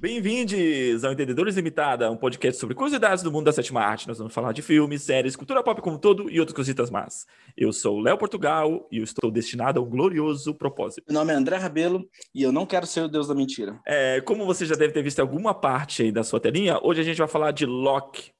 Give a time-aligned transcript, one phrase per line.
[0.00, 4.08] Bem-vindos ao Entendedores Limitada, um podcast sobre curiosidades do mundo da sétima arte.
[4.08, 7.26] Nós vamos falar de filmes, séries, cultura pop como um todo e outras cositas más.
[7.54, 11.04] Eu sou o Léo Portugal e eu estou destinado a um glorioso propósito.
[11.06, 13.78] Meu nome é André Rabelo e eu não quero ser o deus da mentira.
[13.86, 17.04] É, como você já deve ter visto alguma parte aí da sua telinha, hoje a
[17.04, 18.32] gente vai falar de Loki,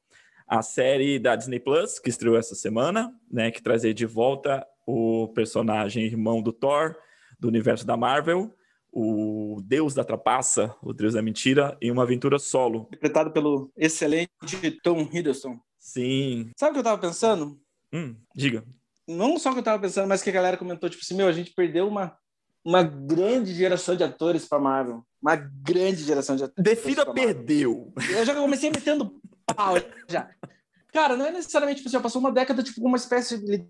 [0.48, 5.28] a série da Disney Plus, que estreou essa semana, né, que traz de volta o
[5.34, 6.96] personagem irmão do Thor,
[7.38, 8.50] do universo da Marvel,
[8.92, 12.86] o Deus da Trapaça, o Deus da Mentira, em uma aventura solo.
[12.88, 14.30] Interpretado pelo excelente
[14.82, 15.58] Tom Hiddleston.
[15.78, 16.50] Sim.
[16.56, 17.58] Sabe o que eu tava pensando?
[17.92, 18.64] Hum, diga.
[19.08, 21.26] Não só o que eu tava pensando, mas que a galera comentou, tipo assim, meu,
[21.26, 22.16] a gente perdeu uma,
[22.64, 25.04] uma grande geração de atores pra Marvel.
[25.20, 26.62] Uma grande geração de atores.
[26.62, 27.92] Defina perdeu.
[28.10, 29.74] Eu já comecei metendo pau
[30.08, 30.30] já.
[30.92, 33.66] Cara, não é necessariamente, tipo, assim, já passou uma década, tipo, uma espécie de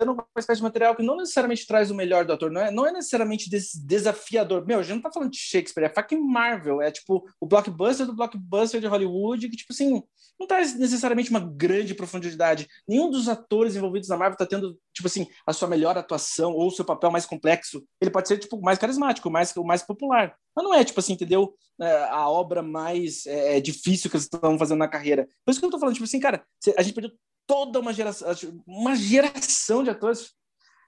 [0.00, 2.86] uma espécie de material que não necessariamente traz o melhor do ator, não é, não
[2.86, 4.66] é necessariamente des desafiador.
[4.66, 8.06] Meu, a gente não tá falando de Shakespeare, é fucking Marvel, é tipo o blockbuster
[8.06, 10.02] do blockbuster de Hollywood, que, tipo assim,
[10.38, 12.66] não traz necessariamente uma grande profundidade.
[12.88, 16.66] Nenhum dos atores envolvidos na Marvel tá tendo, tipo assim, a sua melhor atuação ou
[16.66, 17.84] o seu papel mais complexo.
[18.00, 20.34] Ele pode ser, tipo, mais carismático, mais, mais popular.
[20.54, 21.54] Mas não é, tipo assim, entendeu?
[21.80, 25.28] É, a obra mais é, difícil que eles estão fazendo na carreira.
[25.44, 26.44] Por isso que eu tô falando, tipo assim, cara,
[26.76, 27.12] a gente perdeu
[27.46, 28.28] toda uma geração,
[28.66, 30.32] uma geração de atores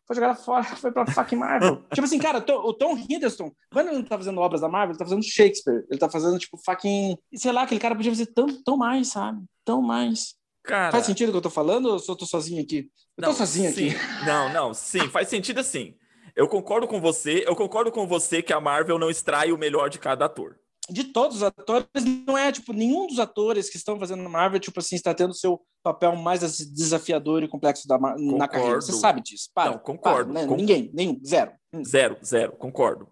[0.07, 1.83] foi jogada fora, foi pra fucking Marvel.
[1.93, 4.99] tipo assim, cara, o Tom Hiddleston, quando ele não tá fazendo obras da Marvel, ele
[4.99, 5.85] tá fazendo Shakespeare.
[5.91, 7.17] Ele tá fazendo, tipo, fucking.
[7.35, 9.43] Sei lá, aquele cara podia fazer tão, tão mais, sabe?
[9.65, 10.35] Tão mais.
[10.63, 10.93] Cara...
[10.93, 12.91] Faz sentido o que eu tô falando ou eu tô sozinho aqui?
[13.17, 13.91] Eu não, tô sozinho sim.
[13.91, 14.27] aqui.
[14.27, 15.95] Não, não, sim, faz sentido assim.
[16.37, 19.89] Eu concordo com você, eu concordo com você que a Marvel não extrai o melhor
[19.89, 20.59] de cada ator
[20.91, 21.87] de todos os atores,
[22.27, 25.61] não é tipo nenhum dos atores que estão fazendo Marvel, tipo assim, está tendo seu
[25.85, 26.41] papel mais
[26.71, 28.81] desafiador e complexo da, na carreira.
[28.81, 29.51] Você sabe disso?
[29.55, 30.33] Para, não, concordo.
[30.33, 30.57] Para, né?
[30.57, 31.53] Ninguém, nenhum, zero.
[31.73, 31.85] Hum.
[31.85, 33.07] Zero, zero, concordo.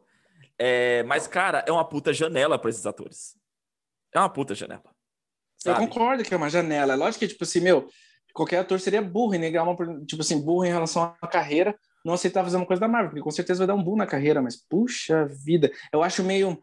[0.59, 3.37] É, mas, cara, é uma puta janela para esses atores.
[4.15, 4.83] É uma puta janela.
[5.59, 5.77] Sabe?
[5.77, 6.95] Eu concordo que é uma janela.
[6.95, 7.89] É lógico que, tipo assim, meu,
[8.33, 9.77] qualquer ator seria burro em negar uma,
[10.07, 13.23] tipo assim, burro em relação à carreira, não aceitar fazer uma coisa da Marvel, porque
[13.23, 16.59] com certeza vai dar um boom na carreira, mas puxa vida, eu acho meio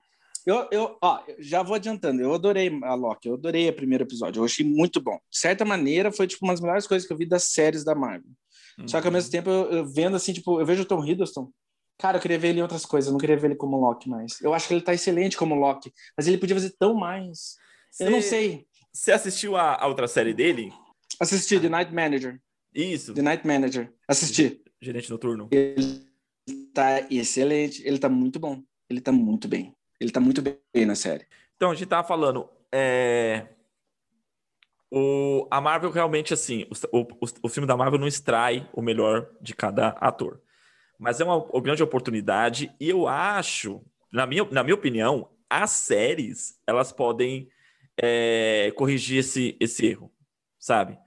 [0.45, 4.39] eu, eu, ó, já vou adiantando, eu adorei a Loki, eu adorei o primeiro episódio,
[4.39, 5.19] eu achei muito bom.
[5.29, 7.95] De certa maneira, foi tipo uma das melhores coisas que eu vi das séries da
[7.95, 8.31] Marvel.
[8.77, 8.87] Uhum.
[8.87, 9.31] Só que ao mesmo uhum.
[9.31, 11.51] tempo, eu, eu, vendo assim, tipo, eu vejo o Tom Hiddleston,
[11.97, 14.09] cara, eu queria ver ele em outras coisas, eu não queria ver ele como Loki
[14.09, 14.39] mais.
[14.41, 17.55] Eu acho que ele tá excelente como Loki, mas ele podia fazer tão mais.
[17.91, 18.65] Cê, eu não sei.
[18.93, 20.71] Você assistiu a, a, outra série dele?
[21.19, 22.39] Assisti, The Night Manager.
[22.73, 23.13] Isso.
[23.13, 23.93] The Night Manager.
[24.07, 24.61] Assisti.
[24.81, 25.49] Gerente noturno.
[25.51, 26.07] Ele
[26.73, 28.63] tá excelente, ele tá muito bom.
[28.89, 29.75] Ele tá muito bem.
[29.99, 31.25] Ele tá muito bem na série.
[31.55, 32.49] Então, a gente tava falando.
[32.71, 33.47] É...
[34.91, 37.07] O, a Marvel realmente, assim, o, o,
[37.43, 40.41] o, filme da Marvel não extrai o melhor de cada ator.
[40.97, 45.69] Mas é uma, uma grande oportunidade e eu acho, na minha, na minha opinião, as
[45.71, 47.49] séries, elas podem
[48.01, 50.11] é, corrigir esse, esse erro,
[50.57, 50.97] sabe?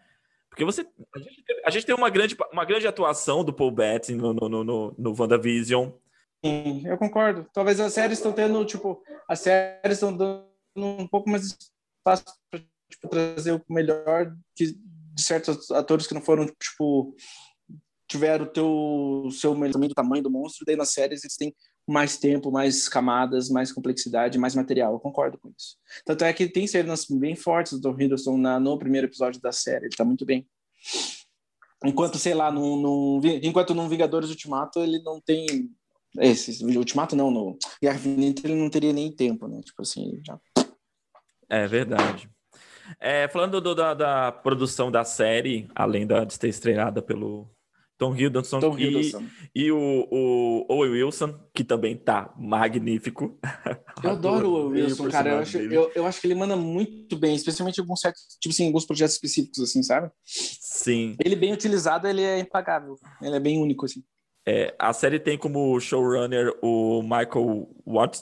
[0.48, 0.86] Porque você.
[1.14, 4.62] A gente, a gente, tem uma grande, uma grande atuação do Paul Bettany no, no,
[4.62, 5.90] no, no WandaVision.
[6.42, 7.46] Eu concordo.
[7.52, 10.44] Talvez as séries estão tendo, tipo, as séries estão dando
[10.76, 11.56] um pouco mais
[11.98, 12.60] espaço para
[12.90, 17.14] tipo, trazer o melhor de, de certos atores que não foram, tipo,
[18.08, 21.54] tiveram o teu seu também do tamanho do monstro, daí nas séries eles têm
[21.88, 24.92] mais tempo, mais camadas, mais complexidade, mais material.
[24.92, 25.76] Eu concordo com isso.
[26.04, 29.86] Tanto é que tem cenas bem fortes do Hiddleston na, no primeiro episódio da série,
[29.86, 30.46] ele tá muito bem.
[31.84, 35.70] Enquanto, sei lá, no, enquanto no Vingadores Ultimato ele não tem
[36.18, 39.60] esse Ultimato não, no Guerra Infinita ele não teria nem tempo, né?
[39.64, 40.38] Tipo assim, já.
[41.48, 42.28] É verdade.
[43.00, 47.48] É, falando do, da, da, produção da série, além da, de ter estreada pelo
[47.96, 49.24] Tom Hiddleston, Tom e, Hiddleston.
[49.54, 53.38] e o, o Owen Wilson, que também tá magnífico.
[54.02, 55.30] Eu adoro o Owen Wilson, cara.
[55.30, 58.52] Eu acho, eu, eu acho que ele manda muito bem, especialmente em alguns certos, tipo
[58.52, 60.10] assim, alguns projetos específicos, assim, sabe?
[60.24, 61.16] Sim.
[61.24, 62.96] Ele bem utilizado, ele é impagável.
[63.20, 64.02] Ele é bem único, assim.
[64.46, 67.68] É, a série tem como showrunner o Michael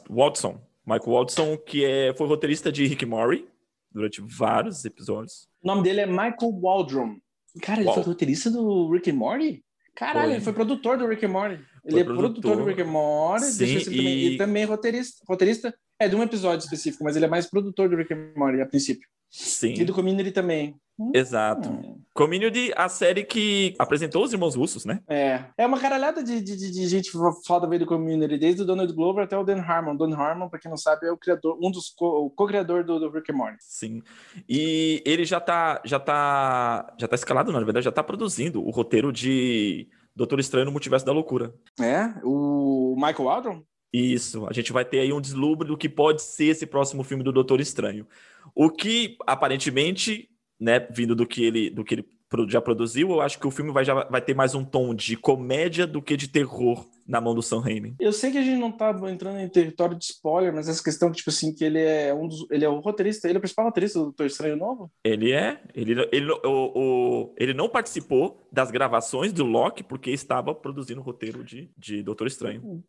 [0.09, 0.61] Watson.
[0.87, 3.49] Michael Watson, que é, foi roteirista de Rick Mori
[3.91, 5.49] durante vários episódios.
[5.63, 7.17] O nome dele é Michael Waldron.
[7.63, 7.95] Cara, ele Uau.
[7.95, 9.65] foi roteirista do Rick and Morty?
[9.95, 10.35] Caralho, foi.
[10.35, 11.65] ele foi produtor do Rick and Morty.
[11.85, 13.45] Ele é produtor do Rick and Morty.
[13.47, 13.85] Sim, e...
[13.85, 17.89] Também, e também roteirista, roteirista é de um episódio específico, mas ele é mais produtor
[17.89, 19.07] do Rick and Morty a princípio.
[19.31, 19.75] Sim.
[19.75, 20.75] E do Community também.
[21.15, 21.71] Exato.
[21.71, 22.01] Hum.
[22.13, 25.01] Community, a série que apresentou os irmãos russos, né?
[25.09, 25.45] É.
[25.57, 27.11] É uma caralhada de, de, de gente
[27.47, 29.97] foda veio do Community, desde o Donald Glover até o Dan Harmon.
[29.97, 33.33] Dan Harmon, pra quem não sabe, é o criador, um dos co-criador do, do Rick
[33.33, 33.57] and Morty.
[33.61, 34.03] Sim.
[34.49, 38.71] E ele já tá, já tá, já tá escalado, na verdade, já tá produzindo o
[38.71, 41.55] roteiro de Doutor Estranho no Multiverso da Loucura.
[41.81, 42.13] É?
[42.25, 43.63] O Michael Waldron?
[43.93, 47.25] Isso, a gente vai ter aí um deslumbre do que pode ser esse próximo filme
[47.25, 48.07] do Doutor Estranho.
[48.55, 53.39] O que aparentemente, né, vindo do que ele, do que ele já produziu, eu acho
[53.39, 56.29] que o filme vai, já vai ter mais um tom de comédia do que de
[56.29, 57.97] terror na mão do Sam Raimi.
[57.99, 61.11] Eu sei que a gente não tá entrando em território de spoiler, mas essa questão
[61.11, 63.41] que, tipo assim, que ele é um dos, ele é o roteirista, ele é o
[63.41, 64.93] principal roteirista do Doutor Estranho Novo?
[65.03, 65.61] Ele é.
[65.75, 71.05] Ele, ele, o, o, ele não participou das gravações do Loki porque estava produzindo o
[71.05, 72.85] roteiro de, de Doutor Estranho.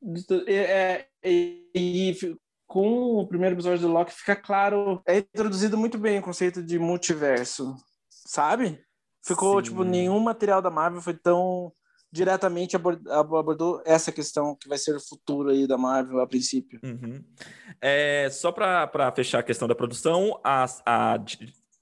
[0.47, 1.31] É, é,
[1.75, 2.15] e
[2.67, 6.77] com o primeiro episódio do Loki fica claro, é introduzido muito bem o conceito de
[6.77, 7.75] multiverso,
[8.09, 8.79] sabe?
[9.23, 9.69] Ficou, Sim.
[9.69, 11.71] tipo, nenhum material da Marvel foi tão
[12.11, 16.79] diretamente abordou essa questão que vai ser o futuro aí da Marvel a princípio.
[16.83, 17.23] Uhum.
[17.79, 21.17] É, só para fechar a questão da produção, a, a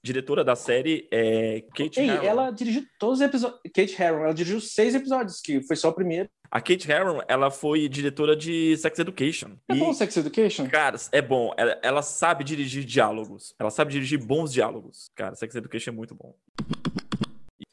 [0.03, 3.59] diretora da série é Kate Ei, ela dirigiu todos os episódios.
[3.73, 6.29] Kate Harron, ela dirigiu seis episódios, que foi só o primeiro.
[6.51, 9.51] A Kate Harron, ela foi diretora de Sex Education.
[9.67, 10.67] É e, bom Sex Education?
[10.67, 11.53] Cara, é bom.
[11.57, 13.53] Ela, ela sabe dirigir diálogos.
[13.59, 15.11] Ela sabe dirigir bons diálogos.
[15.15, 16.35] Cara, Sex Education é muito bom.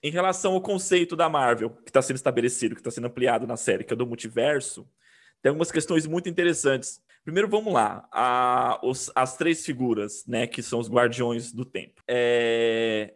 [0.07, 3.57] Em relação ao conceito da Marvel, que está sendo estabelecido, que está sendo ampliado na
[3.57, 4.89] série, que é do multiverso,
[5.43, 7.01] tem algumas questões muito interessantes.
[7.25, 8.09] Primeiro, vamos lá.
[8.13, 12.05] A, os, as três figuras, né, que são os Guardiões do Tempo.
[12.07, 13.15] É,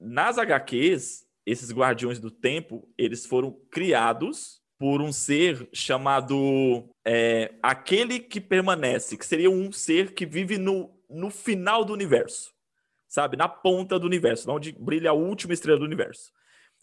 [0.00, 8.18] nas HQs, esses Guardiões do Tempo, eles foram criados por um ser chamado é, aquele
[8.18, 12.51] que permanece, que seria um ser que vive no, no final do universo
[13.12, 13.36] sabe?
[13.36, 16.32] Na ponta do universo, onde brilha a última estrela do universo.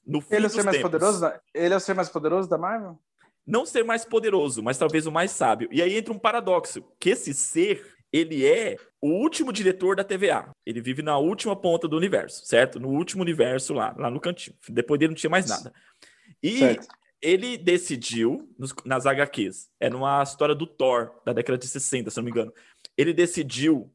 [0.05, 1.21] No fim ele é o ser mais tempos, poderoso?
[1.21, 1.41] Da...
[1.55, 2.99] Ele é o ser mais poderoso da Marvel?
[3.47, 5.67] Não ser mais poderoso, mas talvez o mais sábio.
[5.71, 7.83] E aí entra um paradoxo, que esse ser,
[8.13, 10.51] ele é o último diretor da TVA.
[10.63, 12.79] Ele vive na última ponta do universo, certo?
[12.79, 14.55] No último universo lá, lá no cantinho.
[14.69, 15.73] Depois dele não tinha mais nada.
[16.43, 16.87] E certo.
[17.19, 22.17] ele decidiu, nos, nas HQs, é numa história do Thor, da década de 60, se
[22.17, 22.53] não me engano.
[22.95, 23.91] Ele decidiu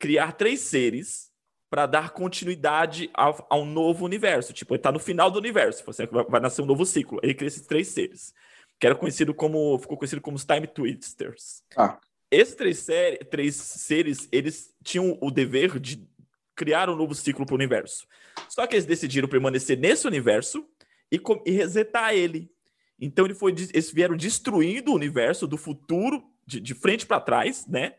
[0.00, 1.31] criar três seres
[1.72, 4.52] para dar continuidade ao, ao, novo universo.
[4.52, 7.18] Tipo, ele está no final do universo, você vai, vai nascer um novo ciclo.
[7.22, 8.34] Ele cria esses três seres,
[8.78, 11.62] que era conhecido como, ficou conhecido como os Time Twisters.
[11.74, 11.98] Ah.
[12.30, 16.06] Esses três, série, três seres, eles tinham o dever de
[16.54, 18.06] criar um novo ciclo para o universo.
[18.50, 20.68] Só que eles decidiram permanecer nesse universo
[21.10, 22.52] e, e resetar ele.
[23.00, 27.66] Então ele foi, eles vieram destruindo o universo do futuro de, de frente para trás,
[27.66, 27.94] né?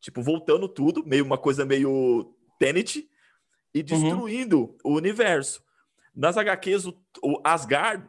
[0.00, 3.07] Tipo, voltando tudo, meio uma coisa meio Tenet,
[3.74, 3.84] e uhum.
[3.84, 4.76] destruindo uhum.
[4.84, 5.62] o universo.
[6.14, 8.08] Nas HQs, o, o Asgard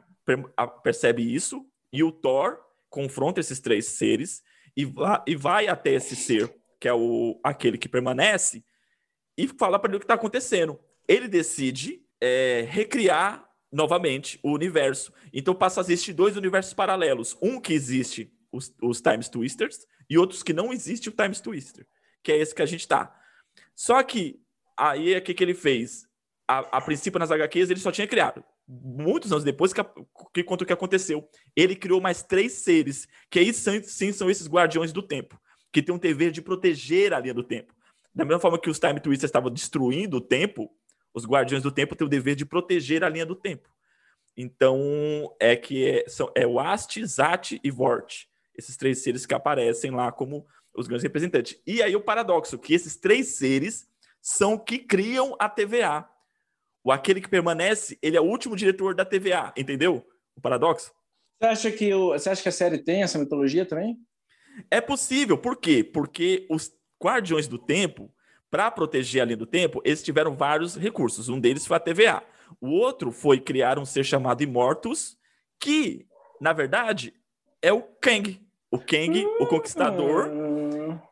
[0.83, 2.59] percebe isso e o Thor
[2.89, 4.41] confronta esses três seres
[4.75, 8.63] e, va, e vai até esse ser, que é o, aquele que permanece,
[9.37, 10.79] e fala para ele o que está acontecendo.
[11.07, 15.13] Ele decide é, recriar novamente o universo.
[15.31, 17.37] Então passa a existir dois universos paralelos.
[17.41, 21.87] Um que existe os, os Times Twisters e outros que não existe o Times Twister,
[22.23, 23.15] que é esse que a gente está.
[23.75, 24.41] Só que
[24.79, 26.07] aí o que, que ele fez?
[26.47, 28.43] A, a, princípio, nas HQs, ele só tinha criado.
[28.67, 29.81] Muitos anos depois, que,
[30.33, 31.27] que conta o que aconteceu.
[31.55, 35.39] Ele criou mais três seres, que aí sim são esses guardiões do tempo,
[35.71, 37.73] que tem um dever de proteger a linha do tempo.
[38.13, 40.71] Da mesma forma que os Time Twisters estavam destruindo o tempo,
[41.13, 43.69] os guardiões do tempo têm o dever de proteger a linha do tempo.
[44.35, 48.25] Então, é que é, são, é o Ast, Zat e Vort.
[48.55, 51.59] Esses três seres que aparecem lá como os grandes representantes.
[51.65, 53.88] E aí o paradoxo, que esses três seres
[54.29, 56.07] são que criam a TVA.
[56.83, 60.05] O aquele que permanece, ele é o último diretor da TVA, entendeu?
[60.35, 60.91] O paradoxo.
[61.41, 63.97] Você acha que o, você acha que a série tem essa mitologia também?
[64.69, 65.83] É possível, por quê?
[65.83, 66.71] Porque os
[67.03, 68.13] Guardiões do Tempo,
[68.51, 71.27] para proteger a linha do tempo, eles tiveram vários recursos.
[71.27, 72.23] Um deles foi a TVA.
[72.61, 75.17] O outro foi criar um ser chamado Imortus,
[75.59, 76.05] que,
[76.39, 77.13] na verdade,
[77.61, 78.39] é o Kang.
[78.71, 80.29] O Kang, o Conquistador,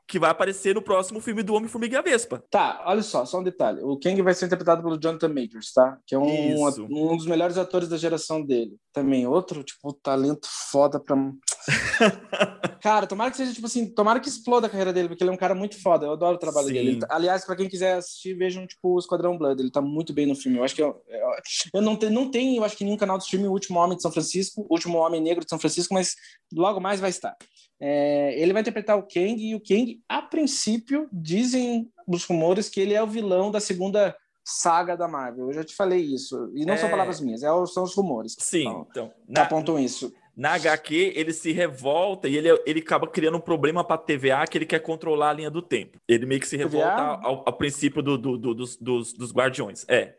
[0.07, 2.41] que vai aparecer no próximo filme do Homem-Formiga e a Vespa.
[2.49, 3.81] Tá, olha só, só um detalhe.
[3.81, 5.97] O Kang vai ser interpretado pelo Jonathan Majors, tá?
[6.07, 8.77] Que é um, um dos melhores atores da geração dele.
[8.93, 11.15] Também outro, tipo, talento foda pra...
[12.81, 15.33] cara, tomara que seja, tipo assim, tomara que exploda a carreira dele, porque ele é
[15.33, 16.05] um cara muito foda.
[16.05, 16.73] Eu adoro o trabalho Sim.
[16.73, 16.99] dele.
[16.99, 19.61] Tá, aliás, pra quem quiser assistir, vejam, tipo, o Esquadrão Blood.
[19.61, 20.57] Ele tá muito bem no filme.
[20.57, 20.81] Eu acho que...
[20.81, 21.29] Eu, eu,
[21.73, 23.97] eu não, te, não tenho, eu acho que nenhum canal do streaming O Último Homem
[23.97, 26.15] de São Francisco, O Último Homem Negro de São Francisco, mas
[26.53, 27.35] logo mais vai estar.
[27.79, 32.80] É, ele vai interpretar o Kang, e o Kang, a princípio, dizem os rumores que
[32.80, 35.48] ele é o vilão da segunda saga da Marvel.
[35.48, 36.50] Eu já te falei isso.
[36.56, 36.77] E não é...
[36.77, 38.36] são palavras minhas, é, são os rumores.
[38.39, 38.88] Sim, então.
[38.89, 40.13] então na, apontam isso.
[40.36, 44.46] Na HQ, ele se revolta e ele, ele acaba criando um problema para a TVA
[44.50, 46.00] que ele quer controlar a linha do tempo.
[46.08, 49.84] Ele meio que se revolta ao, ao, princípio do, do, do, dos, dos, dos Guardiões.
[49.89, 50.16] É.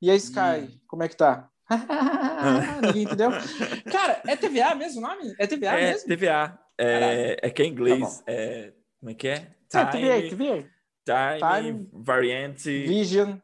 [0.00, 0.80] E a Sky, e...
[0.86, 1.48] como é que tá?
[2.82, 3.30] Ninguém entendeu?
[3.90, 5.34] Cara, é TVA mesmo o nome?
[5.38, 6.08] É TVA é, mesmo?
[6.08, 6.58] TVA.
[6.78, 8.18] É, é que é em inglês.
[8.18, 9.50] Tá é, como é que é?
[9.68, 10.70] Time, é, TVA, TVA.
[11.04, 12.62] Time, Time Variant.
[12.62, 13.36] Vision.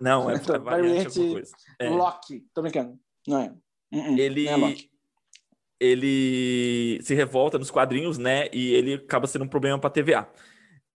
[0.00, 1.52] Não, é, é variante alguma coisa.
[1.78, 1.88] É.
[1.88, 2.44] Loki.
[2.52, 2.98] Tô brincando.
[3.24, 3.54] Não é.
[3.92, 4.18] Uh -uh.
[4.18, 4.44] Ele...
[4.50, 4.74] Não é
[5.80, 8.48] ele se revolta nos quadrinhos, né?
[8.52, 10.28] E ele acaba sendo um problema para TVA.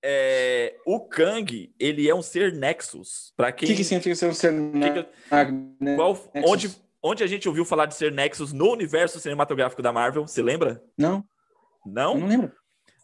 [0.04, 3.32] É, o Kang, ele é um ser Nexus.
[3.38, 3.66] Para quem?
[3.66, 5.06] O que, que significa ser um ser Nexus?
[5.96, 10.28] Qual, onde, onde a gente ouviu falar de ser Nexus no universo cinematográfico da Marvel?
[10.28, 10.84] Você lembra?
[10.98, 11.24] Não.
[11.86, 12.16] Não?
[12.16, 12.52] Eu não lembro.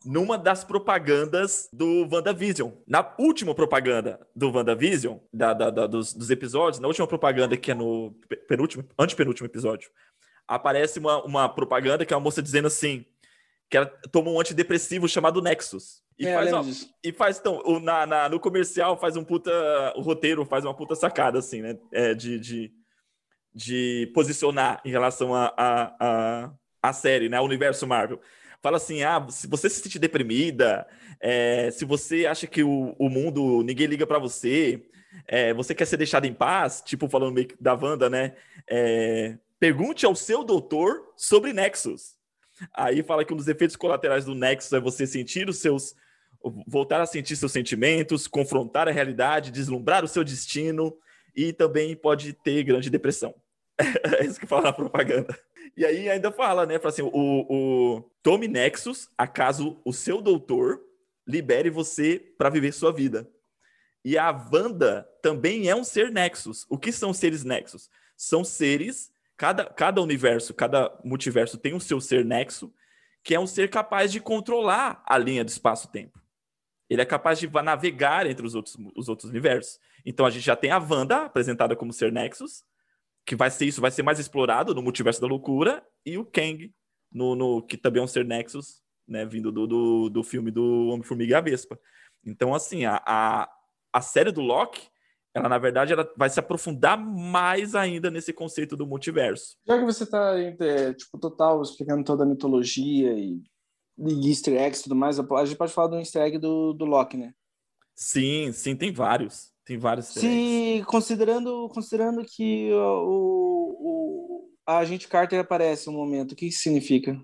[0.05, 2.71] Numa das propagandas do WandaVision.
[2.87, 7.71] Na última propaganda do WandaVision, da, da, da dos, dos, episódios, na última propaganda que
[7.71, 8.15] é no
[8.47, 9.89] penúltimo, antepenúltimo episódio,
[10.47, 13.05] aparece uma, uma propaganda que é uma moça dizendo assim:
[13.69, 16.01] que ela toma um antidepressivo chamado Nexus.
[16.17, 16.65] E, é, faz, ó,
[17.03, 19.51] e faz, então, o, na, na, no comercial faz um puta.
[19.95, 21.77] O roteiro faz uma puta sacada, assim, né?
[21.93, 22.73] É, de, de,
[23.53, 26.51] de posicionar em relação a, a, a,
[26.81, 27.39] a série, né?
[27.39, 28.19] O universo Marvel.
[28.61, 30.87] Fala assim: ah, se você se sente deprimida,
[31.19, 34.83] é, se você acha que o, o mundo, ninguém liga para você,
[35.27, 38.35] é, você quer ser deixado em paz, tipo, falando meio da Wanda, né?
[38.69, 42.17] É, pergunte ao seu doutor sobre Nexus.
[42.73, 45.95] Aí fala que um dos efeitos colaterais do Nexus é você sentir os seus
[46.65, 50.95] voltar a sentir seus sentimentos, confrontar a realidade, deslumbrar o seu destino
[51.35, 53.35] e também pode ter grande depressão.
[54.19, 55.37] é isso que fala na propaganda.
[55.75, 56.77] E aí ainda fala, né?
[56.79, 60.81] Fala assim, o, o tome Nexus, acaso o seu doutor
[61.27, 63.29] libere você para viver sua vida.
[64.03, 66.65] E a Wanda também é um ser Nexus.
[66.69, 67.89] O que são seres Nexus?
[68.15, 72.73] São seres, cada, cada universo, cada multiverso tem um seu ser Nexo,
[73.23, 76.19] que é um ser capaz de controlar a linha do espaço-tempo.
[76.89, 79.79] Ele é capaz de navegar entre os outros, os outros universos.
[80.05, 82.63] Então a gente já tem a Wanda apresentada como ser Nexus,
[83.29, 86.73] que vai ser isso, vai ser mais explorado no multiverso da loucura, e o Kang,
[87.13, 90.87] no, no que também é um ser Nexus, né, vindo do, do, do filme do
[90.87, 91.79] Homem-Formiga e a Vespa.
[92.25, 93.47] Então, assim, a, a,
[93.93, 94.81] a série do Loki,
[95.31, 99.57] ela na verdade ela vai se aprofundar mais ainda nesse conceito do multiverso.
[99.63, 103.39] Já que você está é, tipo total explicando toda a mitologia e
[103.95, 106.85] de easter eggs e tudo mais, a gente pode falar do easter egg do, do
[106.85, 107.31] Loki, né?
[107.93, 109.53] Sim, sim, tem vários.
[109.69, 116.35] Tem vários Se, considerando, considerando que o, o, a agente Carter aparece um momento, o
[116.35, 117.15] que isso significa?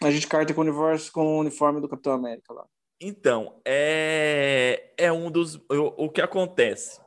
[0.00, 2.64] A agente Carter com o, universo, com o uniforme do Capitão América lá.
[3.00, 5.56] Então, é, é um dos.
[5.56, 7.00] O, o que acontece?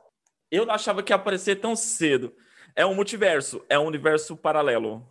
[0.50, 2.34] Eu não achava que ia aparecer tão cedo.
[2.74, 5.02] É um multiverso, é um universo paralelo.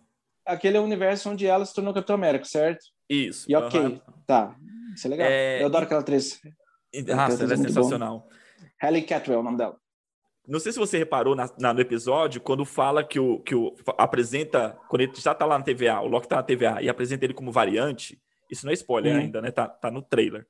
[0.45, 2.86] Aquele é o universo onde ela se tornou Capitão América, certo?
[3.10, 3.50] Isso.
[3.50, 4.00] E ok, uhum.
[4.27, 4.55] tá.
[4.95, 5.27] Isso é legal.
[5.27, 5.63] É...
[5.63, 6.39] Eu adoro aquela atriz.
[7.17, 8.29] Ah, ela é sensacional.
[8.81, 9.77] Halle Catwell, é o nome dela.
[10.48, 13.75] Não sei se você reparou na, na, no episódio, quando fala que o, que o
[13.98, 17.25] apresenta, quando ele já tá lá na TVA, o Loki tá na TVA e apresenta
[17.25, 19.19] ele como variante, isso não é spoiler hum.
[19.19, 19.50] ainda, né?
[19.50, 20.45] Tá, tá no trailer.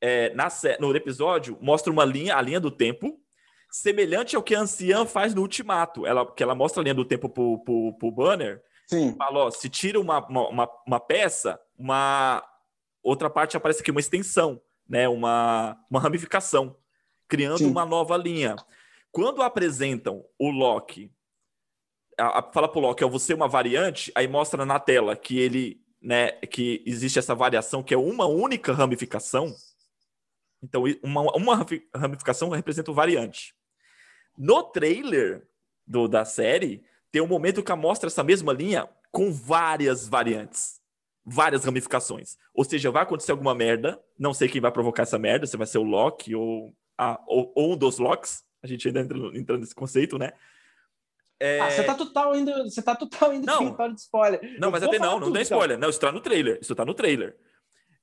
[0.00, 3.20] É, na, no episódio, mostra uma linha, a linha do tempo,
[3.70, 6.06] semelhante ao que a anciã faz no Ultimato.
[6.06, 9.14] Ela, que ela mostra a linha do tempo pro, pro, pro Banner Sim.
[9.16, 12.44] Fala, ó, se tira uma, uma, uma peça, uma
[13.00, 15.08] outra parte aparece aqui, uma extensão, né?
[15.08, 16.76] Uma, uma ramificação,
[17.30, 17.70] criando Sim.
[17.70, 18.56] uma nova linha.
[19.12, 21.10] Quando apresentam o Loki,
[22.18, 25.38] a, a, fala pro Loki, ó, você é uma variante, aí mostra na tela que
[25.38, 29.54] ele, né, que existe essa variação que é uma única ramificação.
[30.62, 33.54] Então, uma, uma ramificação representa o variante.
[34.36, 35.48] No trailer
[35.86, 40.80] do, da série, tem um momento que mostra essa mesma linha com várias variantes,
[41.24, 42.36] várias ramificações.
[42.54, 45.66] Ou seja, vai acontecer alguma merda, não sei quem vai provocar essa merda, se vai
[45.66, 49.56] ser o Loki ou, a, ou, ou um dos Locks, a gente ainda entra, entra
[49.56, 50.32] nesse conceito, né?
[51.40, 51.58] É...
[51.58, 54.40] Ah, você tá total indo, você tá total indo não, de spoiler.
[54.58, 55.78] Não, Eu mas até não, não tem spoiler.
[55.78, 55.80] Então.
[55.80, 56.58] Não, isso tá no trailer.
[56.60, 57.34] Isso tá no trailer.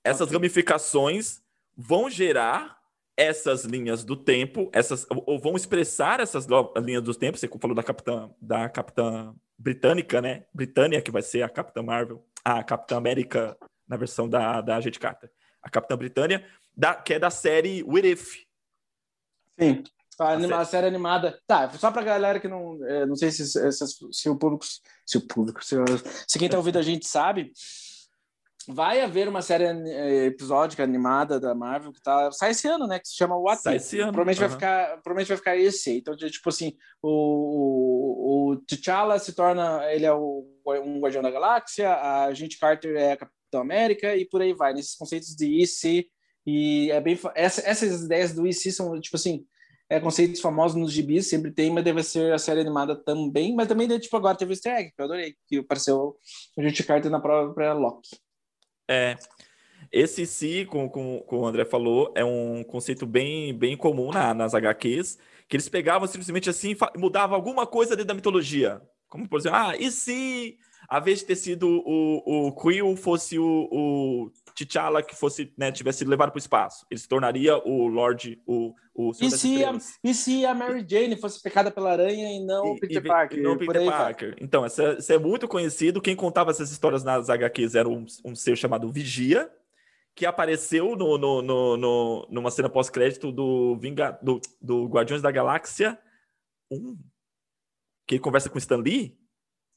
[0.04, 0.34] Essas okay.
[0.34, 1.42] ramificações
[1.76, 2.76] vão gerar
[3.16, 7.38] essas linhas do tempo, essas ou vão expressar essas linhas do tempo.
[7.38, 10.46] Você falou da capitã da capitã britânica, né?
[10.52, 13.56] Britânia que vai ser a Capitã Marvel, a Capitã América
[13.88, 15.32] na versão da da Agente Carter.
[15.62, 16.44] A Capitã Britânia,
[16.76, 18.47] da, que é da série What If.
[19.60, 19.84] Sim.
[20.20, 21.40] A, anima, a série animada.
[21.46, 22.84] Tá, só pra galera que não.
[22.86, 23.72] É, não sei se, se,
[24.12, 24.66] se, o público.
[25.06, 25.64] Se o público.
[25.64, 25.76] Se,
[26.28, 27.52] se quem tá ouvindo a gente sabe
[28.68, 33.00] vai haver uma série eh, episódica animada da Marvel que tá sai esse ano, né?
[33.00, 34.12] Que se chama What Sai esse ano.
[34.12, 34.48] Provavelmente uhum.
[34.48, 35.98] vai ficar, provavelmente vai ficar esse.
[35.98, 40.46] Então tipo assim, o, o, o T'Challa se torna ele é o,
[40.84, 44.74] um Guardião da Galáxia, a Agente Carter é a Capitão América e por aí vai
[44.74, 46.10] nesses conceitos de IC
[46.48, 49.46] e é bem essa, essas ideias do IC são tipo assim
[49.90, 53.56] é, conceitos famosos nos gibis, sempre tem, mas deve ser a série animada também.
[53.56, 56.18] Mas também, tipo, agora teve o easter egg, que eu adorei, que apareceu
[56.58, 58.18] o Gente Carter na própria Loki.
[58.90, 59.16] É.
[59.92, 64.34] Esse si, como, como, como o André falou, é um conceito bem, bem comum na,
[64.34, 68.82] nas HQs, que eles pegavam simplesmente assim e mudavam alguma coisa dentro da mitologia.
[69.08, 70.58] Como, por exemplo, ah, e se
[70.90, 75.72] a vez de ter sido o, o Quill fosse o, o T'Challa que fosse, né,
[75.72, 76.86] tivesse sido levado para o espaço?
[76.90, 81.16] Ele se tornaria o Lorde, o, o e se, a, e se a Mary Jane
[81.16, 83.38] fosse pecada pela aranha e não o Peter e, Parker?
[83.38, 84.30] E não Peter Parker.
[84.32, 84.40] Vai.
[84.42, 86.02] Então, isso é, é, muito conhecido.
[86.02, 89.52] Quem contava essas histórias nas HQs era um, um ser chamado Vigia,
[90.16, 95.30] que apareceu no, no, no, no numa cena pós-crédito do, Vinga, do, do Guardiões da
[95.30, 96.00] Galáxia
[96.72, 96.98] 1,
[98.08, 99.16] que ele conversa com Stan Lee.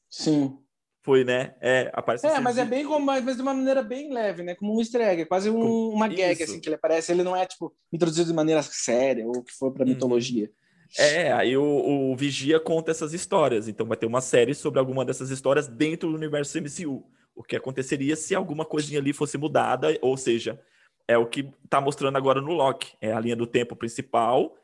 [0.09, 0.57] Sim.
[1.03, 1.55] Foi, né?
[1.59, 4.53] É, aparece É, mas é bem como, mas de uma maneira bem leve, né?
[4.55, 6.43] Como um easter egg, é quase um, uma gag, Isso.
[6.43, 7.11] assim, que ele aparece.
[7.11, 9.89] Ele não é, tipo, introduzido de maneira séria ou que for pra uhum.
[9.89, 10.49] mitologia.
[10.97, 11.63] É, aí o,
[12.11, 13.67] o, Vigia conta essas histórias.
[13.67, 17.03] Então vai ter uma série sobre alguma dessas histórias dentro do universo MCU
[17.35, 20.59] o que aconteceria se alguma coisinha ali fosse mudada, ou seja,
[21.07, 24.55] é o que está mostrando agora no Loki, é a linha do tempo principal,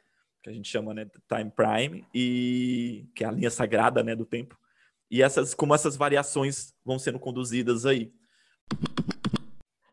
[0.44, 4.26] que a gente chama né, Time Prime, e que é a linha sagrada né, do
[4.26, 4.58] tempo,
[5.10, 8.12] e essas como essas variações vão sendo conduzidas aí.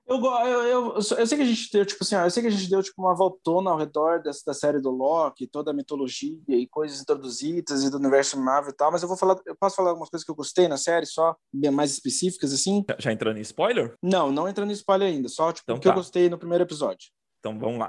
[0.06, 2.52] Eu, eu, eu, eu, sei que a gente deu, tipo assim, eu sei que a
[2.52, 6.38] gente deu tipo, uma voltona ao redor dessa, da série do Loki, toda a mitologia
[6.46, 9.76] e coisas introduzidas e do universo Marvel e tal, mas eu vou falar, eu posso
[9.76, 11.34] falar algumas coisas que eu gostei na série, só
[11.72, 12.84] mais específicas, assim?
[12.98, 13.96] Já entrando em spoiler?
[14.02, 15.90] Não, não entrando em spoiler ainda, só tipo, então, o que tá.
[15.90, 17.08] eu gostei no primeiro episódio.
[17.44, 17.88] Então vamos lá.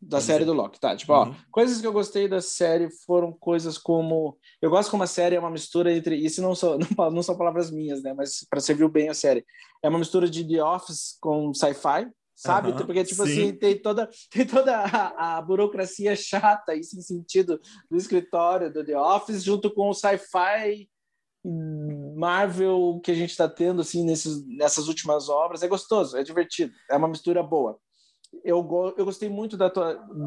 [0.00, 0.52] Da vamos série dizer.
[0.52, 0.94] do Loki, tá?
[0.94, 1.30] Tipo, uhum.
[1.30, 4.38] ó, coisas que eu gostei da série foram coisas como.
[4.62, 6.14] Eu gosto como a série é uma mistura entre.
[6.14, 8.14] Isso não são, não, não são palavras minhas, né?
[8.14, 9.44] Mas para servir bem a série.
[9.82, 12.70] É uma mistura de The Office com sci-fi, sabe?
[12.70, 13.32] Uhum, Porque, tipo sim.
[13.32, 17.60] assim, tem toda, tem toda a, a, burocracia chata, isso em sentido
[17.90, 20.88] do escritório do The Office, junto com o sci-fi
[22.16, 25.64] Marvel que a gente está tendo, assim, nesses, nessas últimas obras.
[25.64, 27.76] É gostoso, é divertido, é uma mistura boa
[28.44, 29.68] eu, eu gostei muito da,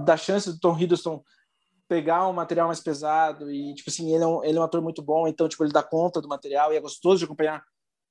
[0.05, 1.23] da chance do Tom Hiddleston
[1.87, 4.81] pegar um material mais pesado e, tipo assim, ele é, um, ele é um ator
[4.81, 7.63] muito bom, então, tipo, ele dá conta do material e é gostoso de acompanhar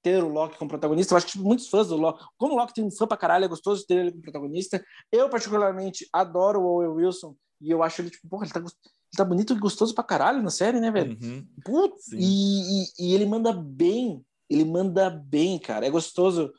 [0.02, 1.12] ter o Loki como protagonista.
[1.12, 3.16] Eu acho que tipo, muitos fãs do Loki, como o Loki tem um fã pra
[3.16, 4.84] caralho, é gostoso ter ele como protagonista.
[5.10, 8.70] Eu, particularmente, adoro o Owen Wilson e eu acho ele, tipo, porra, ele tá, ele
[9.16, 11.18] tá bonito e gostoso pra caralho na série, né, velho?
[11.20, 11.46] Uhum.
[11.64, 15.84] Putz, e, e, e ele manda bem, ele manda bem, cara.
[15.86, 16.52] É gostoso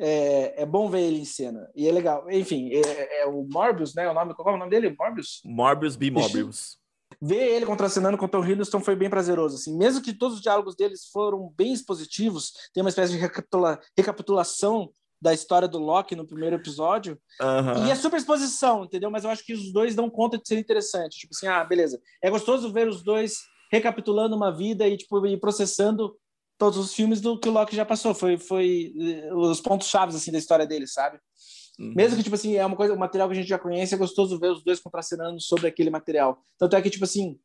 [0.00, 1.70] é, é bom ver ele em cena.
[1.76, 2.24] E é legal.
[2.30, 4.08] Enfim, é, é o Morbius, né?
[4.08, 4.96] O nome, qual é o nome dele?
[4.98, 5.42] Morbius?
[5.44, 6.10] Morbius B.
[6.10, 6.78] Morbius.
[7.20, 9.56] Ver ele contracenando com o Tom Hiddleston foi bem prazeroso.
[9.56, 9.76] Assim.
[9.76, 14.90] Mesmo que todos os diálogos deles foram bem expositivos, tem uma espécie de recapitula recapitulação
[15.20, 17.20] da história do Loki no primeiro episódio.
[17.38, 17.86] Uhum.
[17.86, 19.10] E é super exposição, entendeu?
[19.10, 21.18] Mas eu acho que os dois dão conta de ser interessante.
[21.18, 22.00] Tipo assim, ah, beleza.
[22.22, 23.34] É gostoso ver os dois
[23.70, 26.16] recapitulando uma vida e, tipo, e processando
[26.60, 28.14] todos os filmes do que o Loki já passou.
[28.14, 31.18] Foi, foi eh, os pontos chaves assim da história dele, sabe?
[31.78, 31.94] Uhum.
[31.96, 33.98] Mesmo que tipo assim é uma coisa, um material que a gente já conhece, é
[33.98, 36.38] gostoso ver os dois contracenando sobre aquele material.
[36.58, 37.38] Tanto é que tipo assim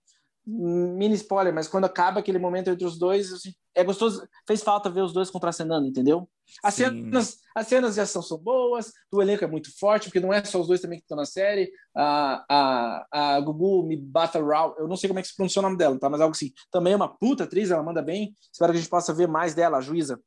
[0.46, 4.90] mini spoiler, mas quando acaba aquele momento entre os dois, assim, é gostoso, fez falta
[4.90, 6.30] ver os dois contracenando, entendeu?
[6.64, 10.32] As cenas, as cenas de ação são boas, o elenco é muito forte, porque não
[10.32, 11.72] é só os dois também que estão na série.
[11.96, 15.64] A, a, a Gugu Mibata Rao, eu não sei como é que se pronuncia o
[15.64, 16.10] nome dela, tá?
[16.10, 16.52] Mas algo assim.
[16.72, 18.34] Também é uma puta atriz, ela manda bem.
[18.52, 20.20] Espero que a gente possa ver mais dela, a juíza.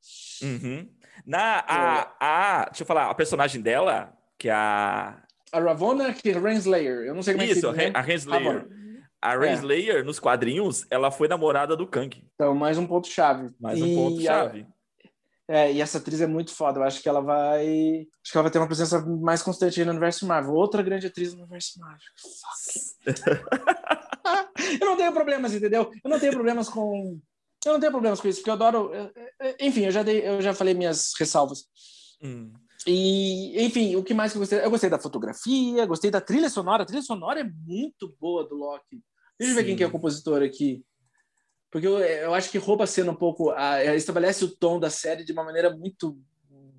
[0.43, 0.89] Uhum.
[1.25, 2.25] Na, a, é.
[2.25, 5.23] a, deixa eu falar, a personagem dela, que é a.
[5.51, 8.69] A Ravonna Renslayer, eu não sei como Isso, é que se a Renslayer.
[9.21, 10.03] A Renslayer, é.
[10.03, 12.25] nos quadrinhos, ela foi namorada do Kang.
[12.35, 13.51] Então, mais um ponto-chave.
[13.61, 14.67] Mais um ponto-chave.
[15.51, 16.79] É, e essa atriz é muito foda.
[16.79, 18.07] Eu acho que ela vai.
[18.23, 20.55] Acho que ela vai ter uma presença mais constante aí no universo Marvel.
[20.55, 21.99] Outra grande atriz no universo Marvel.
[24.81, 25.91] eu não tenho problemas, entendeu?
[26.05, 27.19] Eu não tenho problemas com.
[27.65, 28.93] Eu não tenho problemas com isso, porque eu adoro.
[29.59, 31.65] Enfim, eu já, dei, eu já falei minhas ressalvas.
[32.23, 32.53] Hum.
[32.91, 34.65] E, enfim, o que mais que eu gostei?
[34.65, 36.85] Eu gostei da fotografia, gostei da trilha sonora.
[36.85, 39.03] A trilha sonora é muito boa do Loki.
[39.39, 40.83] Deixa eu ver quem que é o compositor aqui.
[41.71, 44.89] Porque eu, eu acho que rouba a cena um pouco, a, estabelece o tom da
[44.89, 46.19] série de uma maneira muito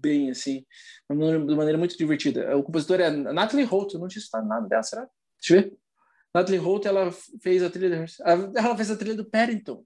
[0.01, 0.65] bem, assim,
[1.07, 2.57] de uma maneira muito divertida.
[2.57, 5.07] O compositor é Natalie Holt, eu não tinha citado nada dela, será?
[5.39, 5.77] Deixa eu ver.
[6.33, 9.85] Natalie Holt, ela fez a trilha, ela fez a trilha do Paddington.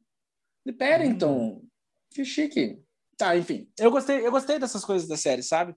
[0.66, 1.62] De Paddington.
[1.62, 1.68] Hum.
[2.10, 2.80] Que chique.
[3.18, 3.70] Tá, enfim.
[3.78, 5.76] Eu gostei, eu gostei dessas coisas da série, sabe?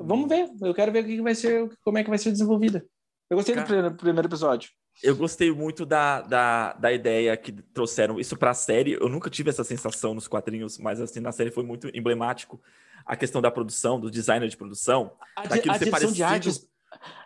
[0.00, 0.48] Vamos ver.
[0.60, 2.84] Eu quero ver o que vai ser, como é que vai ser desenvolvida.
[3.28, 4.70] Eu gostei Cara, do primeiro episódio.
[5.02, 8.92] Eu gostei muito da, da, da ideia que trouxeram isso para a série.
[8.92, 12.60] Eu nunca tive essa sensação nos quadrinhos, mas assim na série foi muito emblemático
[13.06, 16.12] a questão da produção, do designer de produção, a, daquilo a ser parecido.
[16.12, 16.68] De artes,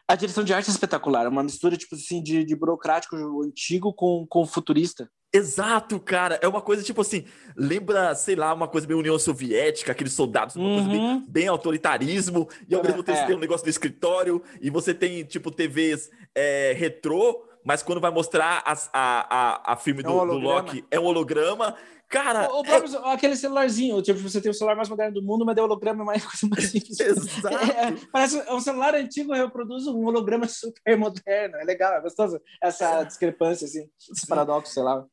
[0.07, 3.93] A direção de arte é espetacular, é uma mistura, tipo assim, de, de burocrático antigo
[3.93, 5.09] com, com futurista.
[5.33, 6.39] Exato, cara.
[6.41, 7.25] É uma coisa tipo assim,
[7.57, 10.75] lembra, sei lá, uma coisa meio União Soviética, aqueles soldados, uma uhum.
[10.75, 13.21] coisa bem, bem, autoritarismo, e ao mesmo tempo é.
[13.21, 18.01] você tem um negócio do escritório, e você tem, tipo, TVs é, retrô, mas quando
[18.01, 19.27] vai mostrar as, a,
[19.65, 21.75] a, a filme é do, um do Loki, é um holograma.
[22.09, 22.49] Cara.
[22.53, 23.13] O, o próprio, é...
[23.13, 26.07] Aquele celularzinho, tipo, você tem o celular mais moderno do mundo, mas é holograma é
[26.07, 27.01] mais coisa mais simples.
[27.01, 27.57] Exato.
[27.57, 31.57] É, parece um celular antigo reproduz um holograma super moderno.
[31.57, 35.05] É legal, é gostoso essa discrepância, assim, esse paradoxo, sei lá.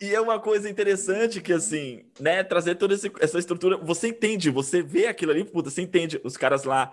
[0.00, 3.76] E é uma coisa interessante que, assim, né, trazer toda essa estrutura.
[3.76, 6.92] Você entende, você vê aquilo ali, puta, você entende os caras lá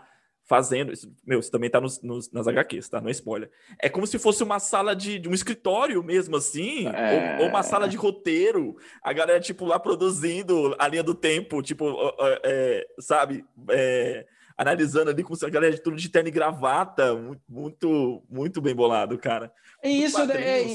[0.49, 0.91] fazendo.
[0.91, 2.99] Isso, meu, isso também tá nos, nos, nas HQs, tá?
[2.99, 3.51] Não é spoiler.
[3.79, 7.37] É como se fosse uma sala de, de um escritório mesmo, assim, é...
[7.37, 8.75] ou, ou, uma sala de roteiro.
[9.03, 11.95] A galera, tipo, lá produzindo a linha do tempo, tipo,
[12.43, 13.45] é, sabe?
[13.69, 14.25] É,
[14.57, 17.13] analisando ali com a galera de tudo de terno e gravata.
[17.47, 19.53] Muito, muito bem bolado, cara.
[19.83, 20.65] É isso, né?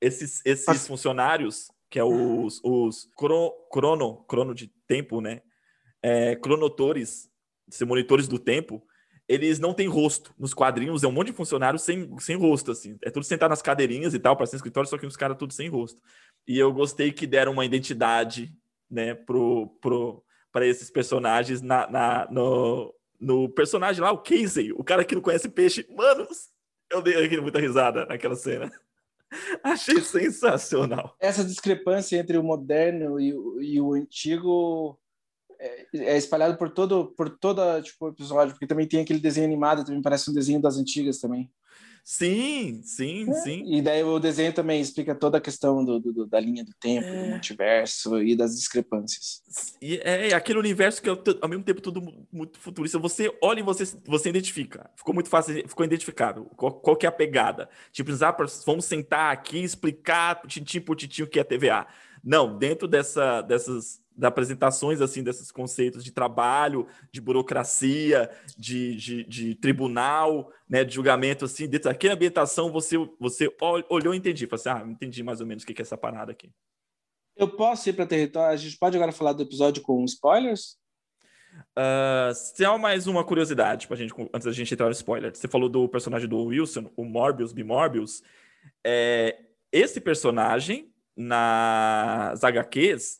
[0.00, 5.42] Esses, esses funcionários, que é os, os crono, crono de tempo, né?
[6.02, 7.30] É, cronotores,
[7.86, 8.82] monitores do tempo,
[9.30, 10.34] eles não têm rosto.
[10.36, 12.98] Nos quadrinhos é um monte de funcionários sem, sem rosto, assim.
[13.00, 15.52] É tudo sentado nas cadeirinhas e tal, para ser escritório, só que os caras tudo
[15.52, 16.00] sem rosto.
[16.48, 18.52] E eu gostei que deram uma identidade,
[18.90, 24.82] né, pro, pro, para esses personagens na, na, no, no personagem lá, o Casey, o
[24.82, 25.86] cara que não conhece peixe.
[25.96, 26.26] Mano,
[26.90, 28.68] eu dei muita risada naquela cena.
[29.62, 31.14] Achei sensacional.
[31.20, 34.98] Essa discrepância entre o moderno e o, e o antigo
[35.60, 39.84] é, é, espalhado por todo por toda tipo episódio, porque também tem aquele desenho animado,
[39.84, 41.50] também parece um desenho das antigas também.
[42.02, 43.34] Sim, sim, é.
[43.34, 43.62] sim.
[43.66, 47.06] E daí o desenho também explica toda a questão do, do da linha do tempo,
[47.06, 47.24] é.
[47.24, 49.42] do multiverso e das discrepâncias.
[49.80, 52.98] E é aquele universo que é ao mesmo tempo tudo muito futurista.
[52.98, 54.90] Você olha e você, você identifica.
[54.96, 56.46] Ficou muito fácil, ficou identificável.
[56.56, 57.68] Qual, qual que é a pegada?
[57.92, 61.86] Tipo, ah, vamos sentar aqui explicar tintim por tintim o que é TVA.
[62.24, 69.24] Não, dentro dessa, dessas das apresentações assim desses conceitos de trabalho, de burocracia, de, de,
[69.24, 73.48] de, tribunal, né, de julgamento assim, dentro daquela ambientação você você
[73.88, 76.30] olhou e entendi, falou assim, ah, entendi mais ou menos o que é essa parada
[76.30, 76.50] aqui.
[77.34, 78.52] Eu posso ir para território?
[78.52, 80.78] A gente pode agora falar do episódio com spoilers?
[81.76, 85.34] Uh, se há mais uma curiosidade pra gente, antes da gente entrar no spoiler.
[85.34, 87.64] Você falou do personagem do Wilson, o Morbius, B.
[87.64, 88.22] Morbius.
[88.84, 89.38] É,
[89.72, 93.19] esse personagem, nas HQs,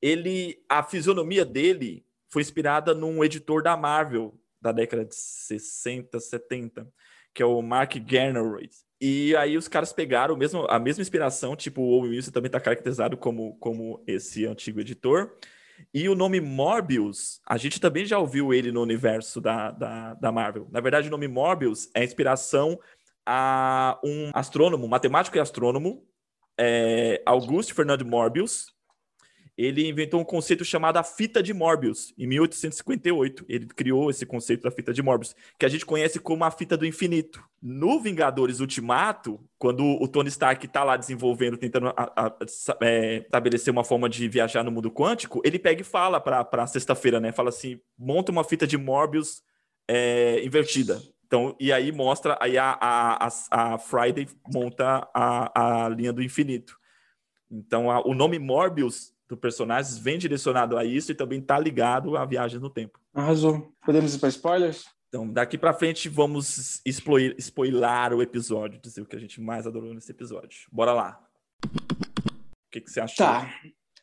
[0.00, 6.88] ele, a fisionomia dele foi inspirada num editor da Marvel da década de 60, 70,
[7.32, 8.70] que é o Mark Garneroyd.
[9.00, 12.60] E aí os caras pegaram mesmo, a mesma inspiração, tipo o Owen Wilson também está
[12.60, 15.36] caracterizado como, como esse antigo editor.
[15.94, 20.32] E o nome Morbius, a gente também já ouviu ele no universo da, da, da
[20.32, 20.66] Marvel.
[20.72, 22.78] Na verdade, o nome Morbius é inspiração
[23.24, 26.04] a um astrônomo, matemático e astrônomo,
[26.58, 28.74] é, Auguste Fernando Morbius,
[29.58, 33.44] ele inventou um conceito chamado a fita de Morbius, em 1858.
[33.48, 36.76] Ele criou esse conceito da fita de Morbius, que a gente conhece como a fita
[36.76, 37.42] do infinito.
[37.60, 42.36] No Vingadores Ultimato, quando o Tony Stark está lá desenvolvendo, tentando a, a,
[42.82, 47.18] é, estabelecer uma forma de viajar no mundo quântico, ele pega e fala para sexta-feira,
[47.18, 47.32] né?
[47.32, 49.42] Fala assim: monta uma fita de Morbius
[49.88, 51.02] é, invertida.
[51.26, 56.78] Então, e aí mostra, aí a, a, a, Friday monta a, a linha do infinito.
[57.50, 62.16] Então, a, o nome Morbius do personagem vem direcionado a isso e também está ligado
[62.16, 62.98] à viagem no tempo.
[63.14, 63.72] Arrasou.
[63.84, 64.86] Podemos ir para spoilers?
[65.08, 69.66] Então, daqui para frente, vamos spoiler, spoiler o episódio, dizer o que a gente mais
[69.66, 70.68] adorou nesse episódio.
[70.70, 71.20] Bora lá.
[71.64, 73.26] O que, que você achou?
[73.26, 73.50] Tá.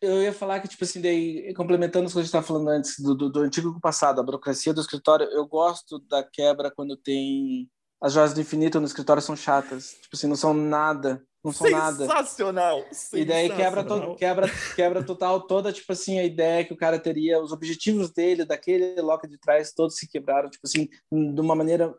[0.02, 3.00] Eu ia falar que, tipo assim, daí, complementando o que a gente estava falando antes
[3.00, 7.70] do, do, do antigo passado, a burocracia do escritório, eu gosto da quebra quando tem
[8.02, 9.96] as joias do infinito no escritório são chatas.
[10.02, 11.98] Tipo assim, não são nada não são nada.
[11.98, 12.84] Sensacional!
[13.14, 16.98] E daí quebra, to, quebra, quebra total toda, tipo assim, a ideia que o cara
[16.98, 21.56] teria, os objetivos dele, daquele Loki de trás, todos se quebraram, tipo assim, de uma
[21.56, 21.94] maneira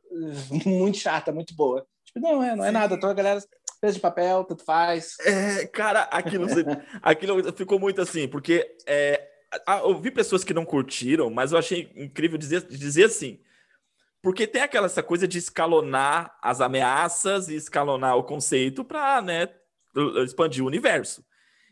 [0.67, 1.87] muito chata, muito boa.
[2.05, 3.41] Tipo, não, é, não é nada, toda a galera
[3.81, 5.15] fez de papel, tanto faz.
[5.21, 6.47] É, cara, aquilo,
[7.01, 9.29] aquilo ficou muito assim, porque é,
[9.85, 13.39] eu vi pessoas que não curtiram, mas eu achei incrível dizer, dizer assim,
[14.27, 19.49] porque tem aquela essa coisa de escalonar as ameaças e escalonar o conceito para né,
[20.25, 21.25] expandir o universo.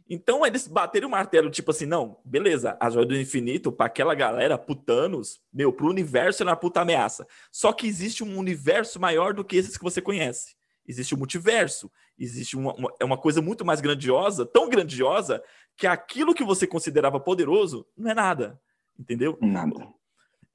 [0.09, 4.15] Então eles bateram o martelo, tipo assim, não, beleza, a joia do infinito, para aquela
[4.15, 7.27] galera, putanos, meu, pro universo é uma puta ameaça.
[7.51, 10.55] Só que existe um universo maior do que esses que você conhece.
[10.87, 15.43] Existe o um multiverso, existe uma, uma, é uma coisa muito mais grandiosa, tão grandiosa,
[15.77, 18.61] que aquilo que você considerava poderoso não é nada.
[18.97, 19.37] Entendeu?
[19.41, 19.93] Nada.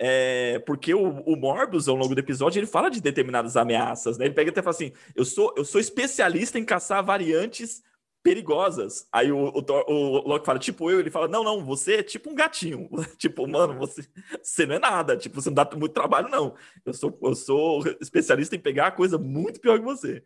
[0.02, 4.26] É, porque o, o Morbius, ao longo do episódio, ele fala de determinadas ameaças, né?
[4.26, 7.84] Ele pega até e fala assim: eu sou, eu sou especialista em caçar variantes
[8.24, 9.08] perigosas.
[9.12, 12.30] Aí o, o, o, Loki fala, tipo eu, ele fala, não, não, você é tipo
[12.30, 12.90] um gatinho.
[13.18, 14.06] tipo, mano, você,
[14.42, 16.56] você não é nada, tipo, você não dá muito trabalho, não.
[16.86, 20.24] Eu sou, eu sou especialista em pegar coisa muito pior que você.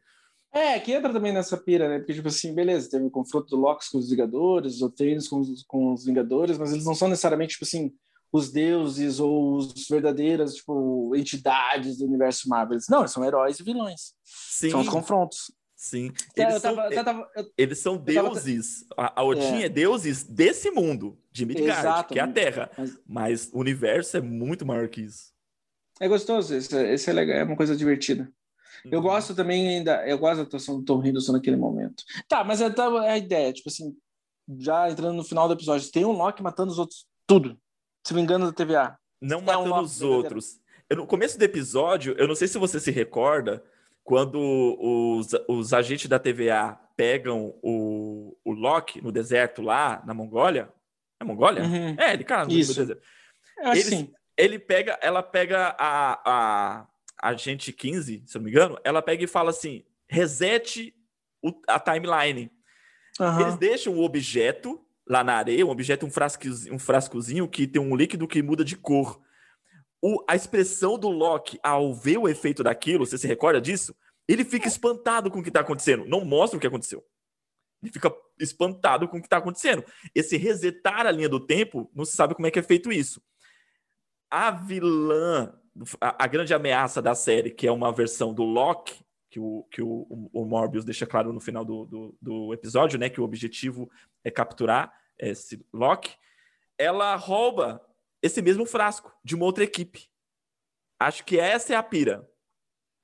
[0.52, 1.98] É, que entra também nessa pira, né?
[1.98, 5.40] Porque, tipo assim, beleza, teve o confronto do Loki com os Vingadores, o Thanos com
[5.40, 7.92] os, com os Vingadores, mas eles não são necessariamente, tipo assim,
[8.34, 12.80] os deuses ou os verdadeiras, tipo, entidades do universo Marvel.
[12.90, 14.16] Não, eles são heróis e vilões.
[14.26, 14.72] Sim.
[14.72, 15.52] São os confrontos.
[15.76, 16.12] Sim.
[16.36, 16.76] Eles, são,
[17.56, 18.86] eles são deuses.
[18.98, 19.66] A, a Odin é.
[19.66, 19.70] é.
[19.70, 22.72] deuses desse mundo, de Midgard, que é a Terra.
[22.76, 23.00] Mas...
[23.06, 23.50] mas...
[23.54, 25.32] o universo é muito maior que isso.
[26.00, 28.32] É gostoso, esse, esse é legal, é uma coisa divertida.
[28.86, 29.06] Eu uhum.
[29.06, 32.04] gosto também ainda, eu gosto da atuação do Tom Hiddleston naquele momento.
[32.28, 33.96] Tá, mas é, tá, é a ideia, tipo assim,
[34.58, 37.58] já entrando no final do episódio, tem um Loki matando os outros, tudo.
[38.04, 38.98] Se me engano, da TVA.
[39.22, 40.60] Não é matando um os outros.
[40.90, 43.64] Eu, no começo do episódio, eu não sei se você se recorda,
[44.04, 44.38] quando
[44.80, 50.72] os, os agentes da TVA pegam o, o Loki no deserto lá na Mongólia.
[51.20, 51.64] É Mongólia?
[51.64, 51.96] Uhum.
[51.98, 52.76] É, ele, cara, no Isso.
[52.76, 53.02] deserto.
[53.60, 54.14] É assim.
[54.38, 56.88] ele pega, ela pega a, a,
[57.22, 60.94] a agente 15, se eu não me engano, ela pega e fala assim: resete
[61.42, 62.52] o, a timeline.
[63.20, 63.42] Uhum.
[63.42, 67.82] Eles deixam o objeto lá na areia, um objeto, um frascozinho, um frascozinho que tem
[67.82, 69.22] um líquido que muda de cor.
[70.02, 73.96] O, a expressão do Loki ao ver o efeito daquilo, você se recorda disso?
[74.28, 76.06] Ele fica espantado com o que está acontecendo.
[76.06, 77.04] Não mostra o que aconteceu.
[77.82, 79.84] Ele fica espantado com o que está acontecendo.
[80.16, 83.22] Esse resetar a linha do tempo, não se sabe como é que é feito isso.
[84.30, 85.54] A vilã,
[86.00, 89.82] a, a grande ameaça da série, que é uma versão do Loki, que o, que
[89.82, 93.10] o, o Morbius deixa claro no final do, do, do, episódio, né?
[93.10, 93.90] Que o objetivo
[94.24, 96.16] é capturar esse Loki.
[96.78, 97.84] Ela rouba
[98.22, 100.08] esse mesmo frasco de uma outra equipe.
[101.00, 102.30] Acho que essa é a pira.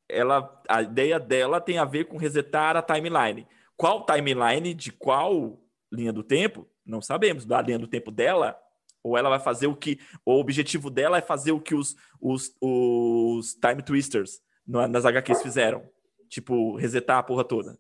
[0.08, 3.48] Ela, a ideia dela tem a ver com resetar a timeline.
[3.76, 5.60] Qual timeline de qual
[5.92, 6.70] linha do tempo?
[6.86, 7.44] Não sabemos.
[7.44, 8.56] Da linha do tempo dela,
[9.02, 10.00] ou ela vai fazer o que.
[10.24, 15.90] O objetivo dela é fazer o que os, os, os Time Twisters nas HQs fizeram
[16.30, 17.78] tipo, resetar a porra toda?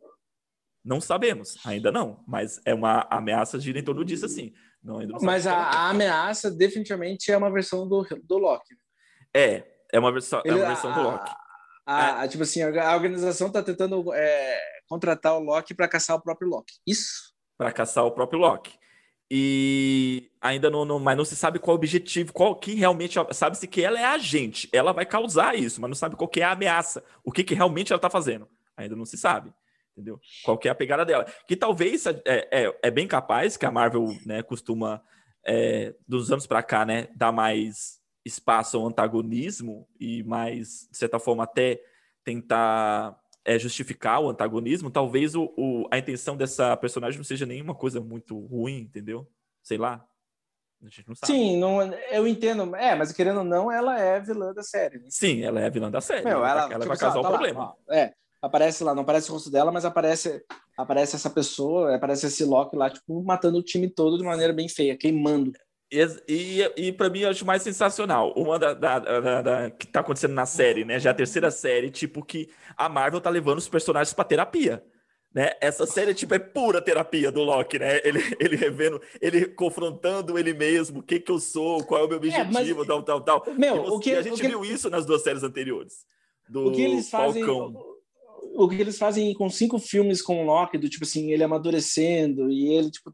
[0.84, 4.54] Não sabemos, ainda não, mas é uma ameaça gira em torno disso, assim.
[4.82, 8.76] Não, não mas a, a, ameaça definitivamente é uma versão do, do Loki.
[9.36, 11.32] É, é uma versão, Ele, é uma versão a, do Loki.
[11.86, 12.28] A, é.
[12.28, 16.74] Tipo assim, a, organização está tentando é, contratar o Loki para caçar o próprio Loki.
[16.88, 17.34] Isso.
[17.58, 18.78] Para caçar o próprio Loki.
[19.32, 23.68] E ainda não, não, mas não se sabe qual o objetivo, qual que realmente sabe-se
[23.68, 26.52] que ela é agente, ela vai causar isso, mas não sabe qual que é a
[26.52, 28.48] ameaça, o que, que realmente ela está fazendo.
[28.76, 29.54] Ainda não se sabe,
[29.92, 30.20] entendeu?
[30.44, 31.26] Qual que é a pegada dela?
[31.48, 35.02] Que talvez é, é, é bem capaz que a Marvel né, costuma
[35.46, 41.20] é, dos anos para cá, né, dar mais espaço ao antagonismo e mais de certa
[41.20, 41.82] forma até
[42.24, 47.74] tentar é, justificar o antagonismo, talvez o, o, a intenção dessa personagem não seja nenhuma
[47.74, 49.28] coisa muito ruim, entendeu?
[49.64, 50.06] Sei lá.
[50.82, 51.34] A gente não sabe.
[51.34, 52.74] Sim, não, eu entendo.
[52.76, 55.00] É, mas querendo ou não, ela é vilã da série.
[55.00, 55.08] Né?
[55.10, 56.24] Sim, ela é vilã da série.
[56.24, 57.76] Meu, ela, ela tipo, vai causar o tá problema.
[57.88, 60.42] Lá, é, aparece lá, não aparece o rosto dela, mas aparece,
[60.78, 64.70] aparece essa pessoa, aparece esse Loki lá, tipo, matando o time todo de maneira bem
[64.70, 65.52] feia, queimando.
[65.92, 68.32] E, e, e para mim, eu acho mais sensacional.
[68.36, 71.00] Uma da, da, da, da, que tá acontecendo na série, né?
[71.00, 74.84] Já a terceira série, tipo, que a Marvel tá levando os personagens pra terapia.
[75.34, 75.52] Né?
[75.62, 78.02] Essa série, tipo, é pura terapia do Loki, né?
[78.04, 82.08] Ele, ele revendo, ele confrontando ele mesmo, o que que eu sou, qual é o
[82.08, 83.46] meu objetivo, é, mas, tal, tal, tal.
[83.56, 86.06] Meu, você, o que, a gente que, viu isso nas duas séries anteriores.
[86.48, 87.74] Do o que eles fazem, Falcão.
[88.54, 91.44] O, o que eles fazem com cinco filmes com o Loki, do tipo assim, ele
[91.44, 93.14] amadurecendo e ele, tipo,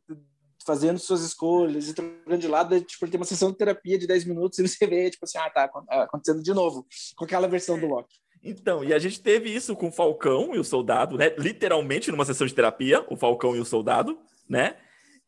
[0.66, 4.08] fazendo suas escolhas e trocando de lado, tipo, ele tem uma sessão de terapia de
[4.08, 7.80] 10 minutos e você vê, tipo assim, ah, tá acontecendo de novo, com aquela versão
[7.80, 8.16] do Loki.
[8.44, 11.34] Então, e a gente teve isso com o Falcão e o Soldado, né?
[11.38, 14.76] Literalmente numa sessão de terapia, o Falcão e o Soldado, né?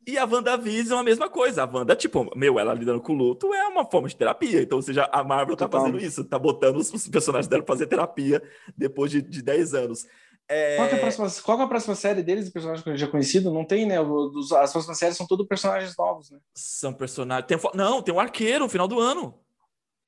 [0.08, 1.63] E a WandaVision a mesma coisa.
[1.63, 4.62] A Wanda, tipo, meu, ela lidando com o luto é uma forma de terapia.
[4.62, 7.88] Então, ou seja, a Marvel tá fazendo isso, tá botando os personagens dela pra fazer
[7.88, 8.41] terapia
[8.78, 10.08] depois de, de 10 anos.
[10.49, 10.77] É...
[10.77, 13.51] Qual, é a próxima, qual é a próxima série deles, de personagem já conhecido?
[13.51, 13.97] Não tem, né?
[14.60, 16.39] As próximas séries são todos personagens novos, né?
[16.53, 17.47] São personagens.
[17.47, 19.38] Tem, não, tem o um arqueiro no final do ano.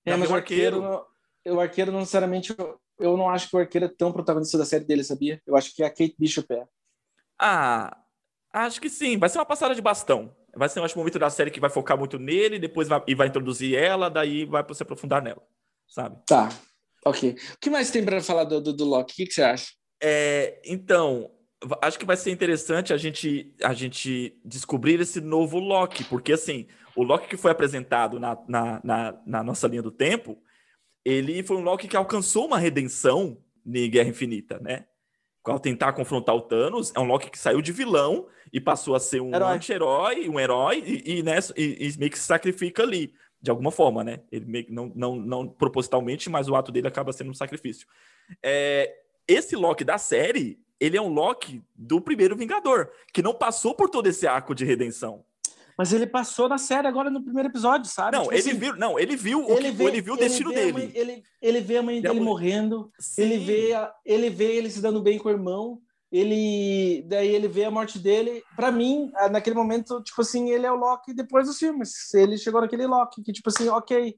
[0.05, 0.83] É, mas o arqueiro.
[0.83, 1.09] arqueiro
[1.47, 2.55] o arqueiro não necessariamente.
[2.99, 5.41] Eu não acho que o arqueiro é tão protagonista da série dele, sabia?
[5.45, 6.65] Eu acho que é a Kate Bishop é.
[7.39, 7.97] Ah,
[8.51, 9.17] acho que sim.
[9.17, 10.35] Vai ser uma passada de bastão.
[10.55, 13.27] Vai ser, um momento da série que vai focar muito nele, depois vai, e vai
[13.27, 15.41] introduzir ela, daí vai se aprofundar nela,
[15.87, 16.19] sabe?
[16.25, 16.49] Tá,
[17.05, 17.37] ok.
[17.53, 19.13] O que mais tem para falar do, do, do Loki?
[19.13, 19.67] O que, que você acha?
[20.01, 21.29] É, então,
[21.81, 26.67] acho que vai ser interessante a gente, a gente descobrir esse novo Loki, porque assim,
[26.95, 30.41] o Loki que foi apresentado na, na, na, na nossa linha do tempo,
[31.03, 34.85] ele foi um Loki que alcançou uma redenção em Guerra Infinita, né?
[35.43, 38.99] Ao tentar confrontar o Thanos, é um Loki que saiu de vilão e passou a
[38.99, 43.13] ser um anti-herói, um herói, e, e, né, e, e, meio que se sacrifica ali,
[43.41, 44.19] de alguma forma, né?
[44.31, 47.87] Ele meio que não, não, não propositalmente, mas o ato dele acaba sendo um sacrifício.
[48.43, 48.93] É,
[49.29, 53.89] esse Loki da série, ele é um Loki do primeiro Vingador, que não passou por
[53.89, 55.23] todo esse arco de redenção.
[55.77, 58.17] Mas ele passou na série agora no primeiro episódio, sabe?
[58.17, 60.17] Não, tipo ele assim, viu, não, ele viu o ele, que, vê, ele viu o
[60.17, 60.73] destino dele.
[60.73, 63.71] Mãe, ele, ele vê a mãe dele morrendo, ele vê,
[64.05, 65.79] ele vê ele se dando bem com o irmão,
[66.11, 68.43] ele daí ele vê a morte dele.
[68.57, 72.13] Para mim, naquele momento, tipo assim, ele é o Loki depois dos filmes.
[72.13, 74.17] Ele chegou naquele Loki que tipo assim, OK,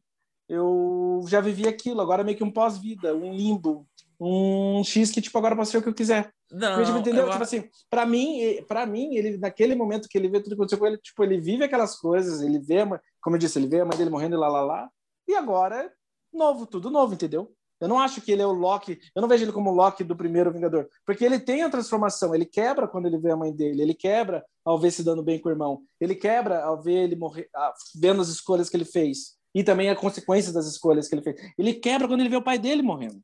[0.52, 3.88] eu já vivi aquilo, agora meio que um pós-vida, um limbo,
[4.20, 6.30] um X que, tipo, agora posso ser o que eu quiser.
[6.52, 7.24] Não, tipo, entendeu?
[7.24, 7.32] Eu...
[7.32, 10.78] Tipo assim, pra mim, para mim, ele, naquele momento que ele vê tudo que aconteceu
[10.78, 12.80] com ele, tipo, ele vive aquelas coisas, ele vê,
[13.22, 14.90] como eu disse, ele vê a mãe dele morrendo e lá, lá, lá,
[15.26, 15.90] e agora é
[16.34, 17.50] novo, tudo novo, entendeu?
[17.80, 20.04] Eu não acho que ele é o Loki, eu não vejo ele como o Loki
[20.04, 23.56] do primeiro Vingador, porque ele tem a transformação, ele quebra quando ele vê a mãe
[23.56, 27.06] dele, ele quebra ao ver se dando bem com o irmão, ele quebra ao ver
[27.06, 27.50] ele morrer,
[27.96, 31.36] vendo as escolhas que ele fez, e também a consequência das escolhas que ele fez.
[31.58, 33.22] Ele quebra quando ele vê o pai dele morrendo.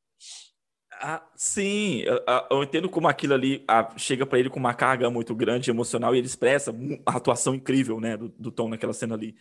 [1.00, 5.10] Ah, sim, eu, eu, entendo como aquilo ali ah, chega para ele com uma carga
[5.12, 6.74] muito grande emocional e ele expressa
[7.06, 9.36] a atuação incrível, né, do, do Tom naquela cena ali.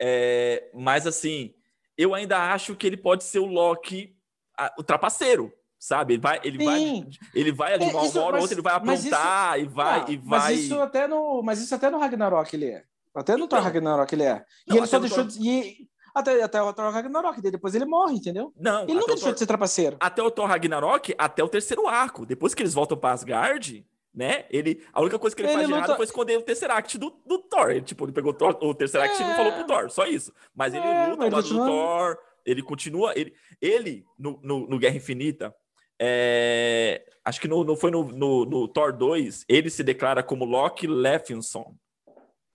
[0.00, 1.54] É, mas assim,
[1.98, 4.16] eu ainda acho que ele pode ser o Loki,
[4.56, 6.14] a, o trapaceiro, sabe?
[6.14, 9.58] Ele vai, ele vai, ele vai ali é, uma hora ou outra, ele vai aprontar
[9.58, 10.40] isso, e vai ah, e vai.
[10.40, 12.84] Mas isso até no, mas isso até no Ragnarok ele é.
[13.14, 14.44] Até no então, Thor Ragnarok ele é.
[14.66, 18.16] E não, ele só deixou de, e, até, até o Thor Ragnarok, depois ele morre,
[18.16, 18.52] entendeu?
[18.58, 18.84] Não.
[18.84, 19.32] Ele nunca deixou Thor...
[19.32, 19.96] de ser trapaceiro.
[20.00, 22.26] Até o Thor Ragnarok, até o terceiro arco.
[22.26, 24.44] Depois que eles voltam pra Asgard, né?
[24.50, 25.78] Ele, a única coisa que ele, ele faz luta...
[25.78, 27.70] errado foi esconder o Tesseract do, do Thor.
[27.70, 29.24] Ele, tipo, ele pegou o, Thor, o Tesseract é...
[29.24, 30.32] e não falou pro Thor, só isso.
[30.54, 31.66] Mas ele é, luta continua...
[31.66, 33.12] do Thor, ele continua.
[33.16, 35.54] Ele, ele no, no, no Guerra Infinita,
[35.98, 40.44] é, acho que no, no foi no, no, no, Thor 2, ele se declara como
[40.44, 41.74] Loki Leffinson,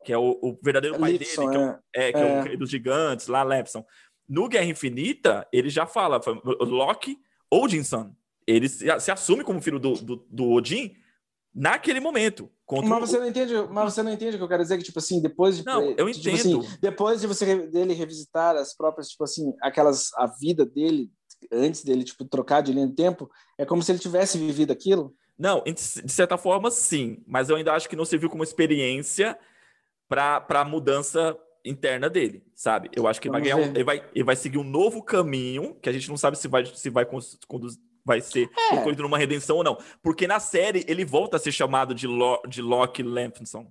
[0.07, 2.23] que é o, o verdadeiro pai Lipson, dele, que é, o, é, que é.
[2.23, 2.41] o é.
[2.43, 3.85] rei dos gigantes, lá Lefson.
[4.27, 6.21] No Guerra Infinita, ele já fala,
[6.61, 7.17] Loki
[7.51, 8.15] Odinson.
[8.47, 10.95] Ele se, se assume como filho do, do, do Odin
[11.53, 12.49] naquele momento.
[12.85, 13.19] mas você o...
[13.19, 15.57] não entende, mas você não entende o que eu quero dizer que tipo assim, depois
[15.57, 16.59] de Não, eu tipo entendo.
[16.61, 21.11] Assim, depois de você dele revisitar as próprias, tipo assim, aquelas a vida dele
[21.51, 25.13] antes dele tipo trocar de linha de tempo, é como se ele tivesse vivido aquilo.
[25.37, 29.37] Não, de certa forma sim, mas eu ainda acho que não serviu como experiência
[30.07, 32.89] para a mudança interna dele, sabe?
[32.95, 35.75] Eu acho que ele vai, ganhar um, ele, vai, ele vai seguir um novo caminho,
[35.81, 37.05] que a gente não sabe se vai, se vai
[37.47, 38.69] conduzir vai ser é.
[38.69, 39.77] concluído numa redenção ou não.
[40.01, 43.69] Porque na série ele volta a ser chamado de, Lo, de Loki Lampson.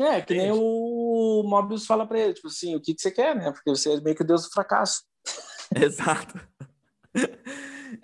[0.00, 3.36] É, que nem o Mobius fala para ele, tipo assim, o que, que você quer,
[3.36, 3.52] né?
[3.52, 5.02] Porque você é meio que o deus do fracasso.
[5.76, 6.40] Exato.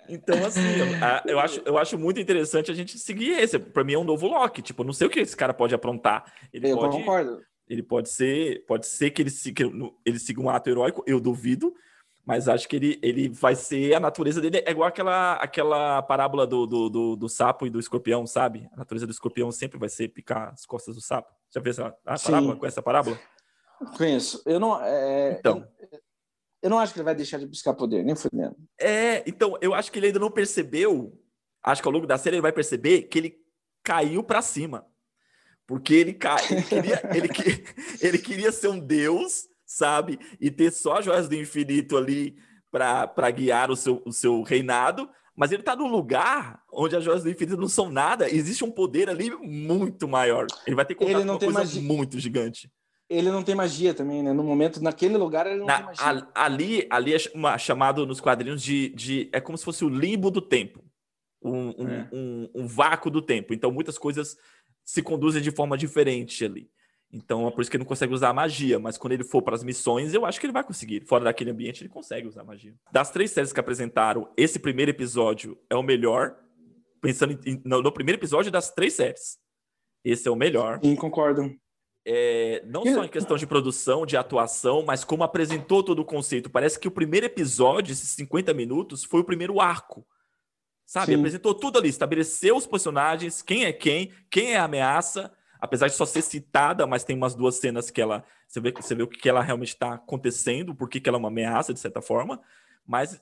[0.07, 3.57] Então, assim, eu, eu, acho, eu acho muito interessante a gente seguir esse.
[3.57, 4.61] Para mim é um novo Loki.
[4.61, 6.31] Tipo, não sei o que esse cara pode aprontar.
[6.53, 7.41] Ele eu pode, concordo.
[7.67, 9.65] Ele pode ser, pode ser que ele siga,
[10.05, 11.73] ele siga um ato heróico, eu duvido,
[12.25, 16.47] mas acho que ele, ele vai ser a natureza dele é igual aquela, aquela parábola
[16.47, 18.67] do, do, do, do, sapo e do escorpião, sabe?
[18.73, 21.31] A natureza do escorpião sempre vai ser picar as costas do sapo.
[21.53, 23.19] Já fez a, a parábola com essa parábola?
[23.95, 24.41] Conheço.
[24.45, 24.81] Eu não.
[24.83, 25.67] É, então.
[25.79, 25.99] Eu,
[26.63, 28.55] eu, não acho que ele vai deixar de buscar poder, nem fudendo.
[28.79, 31.15] É, então, eu acho que ele ainda não percebeu.
[31.61, 33.39] Acho que ao longo da série ele vai perceber que ele
[33.83, 34.87] caiu para cima.
[35.67, 36.17] Porque ele,
[36.49, 37.29] ele, queria, ele,
[38.01, 40.19] ele queria ser um deus, sabe?
[40.39, 42.35] E ter só as joias do infinito ali
[42.71, 45.09] para guiar o seu, o seu reinado.
[45.35, 48.29] Mas ele está num lugar onde as joias do infinito não são nada.
[48.29, 50.47] Existe um poder ali muito maior.
[50.65, 51.81] Ele vai ter contato ele não com uma coisa magia.
[51.81, 52.71] muito gigante.
[53.09, 54.33] Ele não tem magia também, né?
[54.33, 56.27] No momento, naquele lugar, ele não Na, tem magia.
[56.33, 59.29] ali, ali é chamado nos quadrinhos de, de.
[59.31, 60.83] É como se fosse o limbo do tempo.
[61.43, 62.09] Um, um, é.
[62.11, 63.53] um, um vácuo do tempo.
[63.53, 64.35] Então, muitas coisas
[64.85, 66.69] se conduzem de forma diferente ali.
[67.11, 69.41] Então é por isso que ele não consegue usar a magia, mas quando ele for
[69.41, 71.05] para as missões, eu acho que ele vai conseguir.
[71.05, 72.73] Fora daquele ambiente, ele consegue usar a magia.
[72.91, 76.35] Das três séries que apresentaram, esse primeiro episódio é o melhor,
[77.01, 79.37] pensando em, no, no, primeiro episódio das três séries.
[80.03, 80.79] Esse é o melhor.
[80.83, 81.55] Sim, concordo.
[82.07, 86.51] É, não só em questão de produção, de atuação, mas como apresentou todo o conceito.
[86.51, 90.05] Parece que o primeiro episódio, esses 50 minutos, foi o primeiro arco.
[90.85, 91.13] Sabe?
[91.13, 91.19] Sim.
[91.19, 95.95] Apresentou tudo ali, estabeleceu os personagens, quem é quem, quem é a ameaça, apesar de
[95.95, 98.23] só ser citada, mas tem umas duas cenas que ela.
[98.47, 101.29] Você vê, você vê o que ela realmente está acontecendo, por que ela é uma
[101.29, 102.39] ameaça, de certa forma.
[102.87, 103.19] mas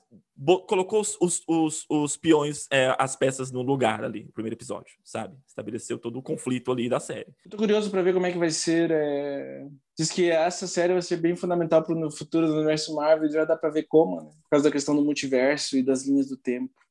[0.66, 4.94] colocou os, os, os, os peões, é, as peças no lugar ali, no primeiro episódio,
[5.02, 5.34] sabe?
[5.46, 7.32] Estabeleceu todo o conflito ali da série.
[7.48, 8.90] Tô curioso para ver como é que vai ser.
[8.90, 9.66] É...
[9.96, 13.44] Diz que essa série vai ser bem fundamental para o futuro do universo Marvel, já
[13.44, 14.30] dá para ver como, né?
[14.42, 16.83] Por causa da questão do multiverso e das linhas do tempo.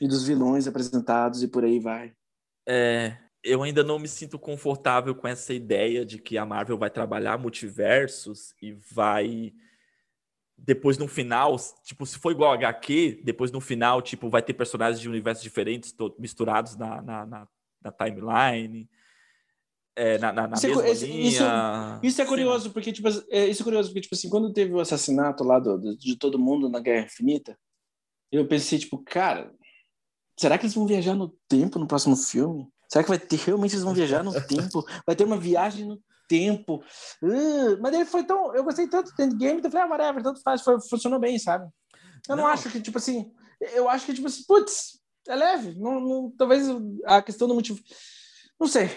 [0.00, 2.12] E dos vilões apresentados e por aí vai.
[2.68, 6.90] É, eu ainda não me sinto confortável com essa ideia de que a Marvel vai
[6.90, 9.52] trabalhar multiversos e vai
[10.58, 14.54] depois no final, tipo, se for igual a HQ, depois no final, tipo, vai ter
[14.54, 17.48] personagens de universos diferentes misturados na, na, na,
[17.82, 18.88] na timeline,
[19.94, 21.28] é, na, na, na isso, é mesma esse, linha.
[21.28, 21.42] Isso,
[22.02, 24.80] isso, é curioso, porque, tipo, é, isso é curioso, porque, tipo assim, quando teve o
[24.80, 27.58] assassinato lá do, do, de todo mundo na Guerra Infinita,
[28.32, 29.54] eu pensei, tipo, cara,
[30.36, 32.68] será que eles vão viajar no tempo no próximo filme?
[32.88, 34.84] Será que vai ter, realmente eles vão viajar no tempo?
[35.06, 36.82] Vai ter uma viagem no tempo.
[37.22, 38.54] Uh, mas ele foi tão.
[38.54, 41.38] Eu gostei tanto do Endgame, então eu falei, ah, whatever, tanto faz, foi, funcionou bem,
[41.38, 41.68] sabe?
[42.28, 42.44] Eu não.
[42.44, 43.32] não, acho que, tipo assim.
[43.72, 45.74] Eu acho que, tipo assim, putz, é leve.
[45.78, 46.66] Não, não, talvez
[47.06, 47.80] a questão do motivo.
[48.60, 48.90] Não sei.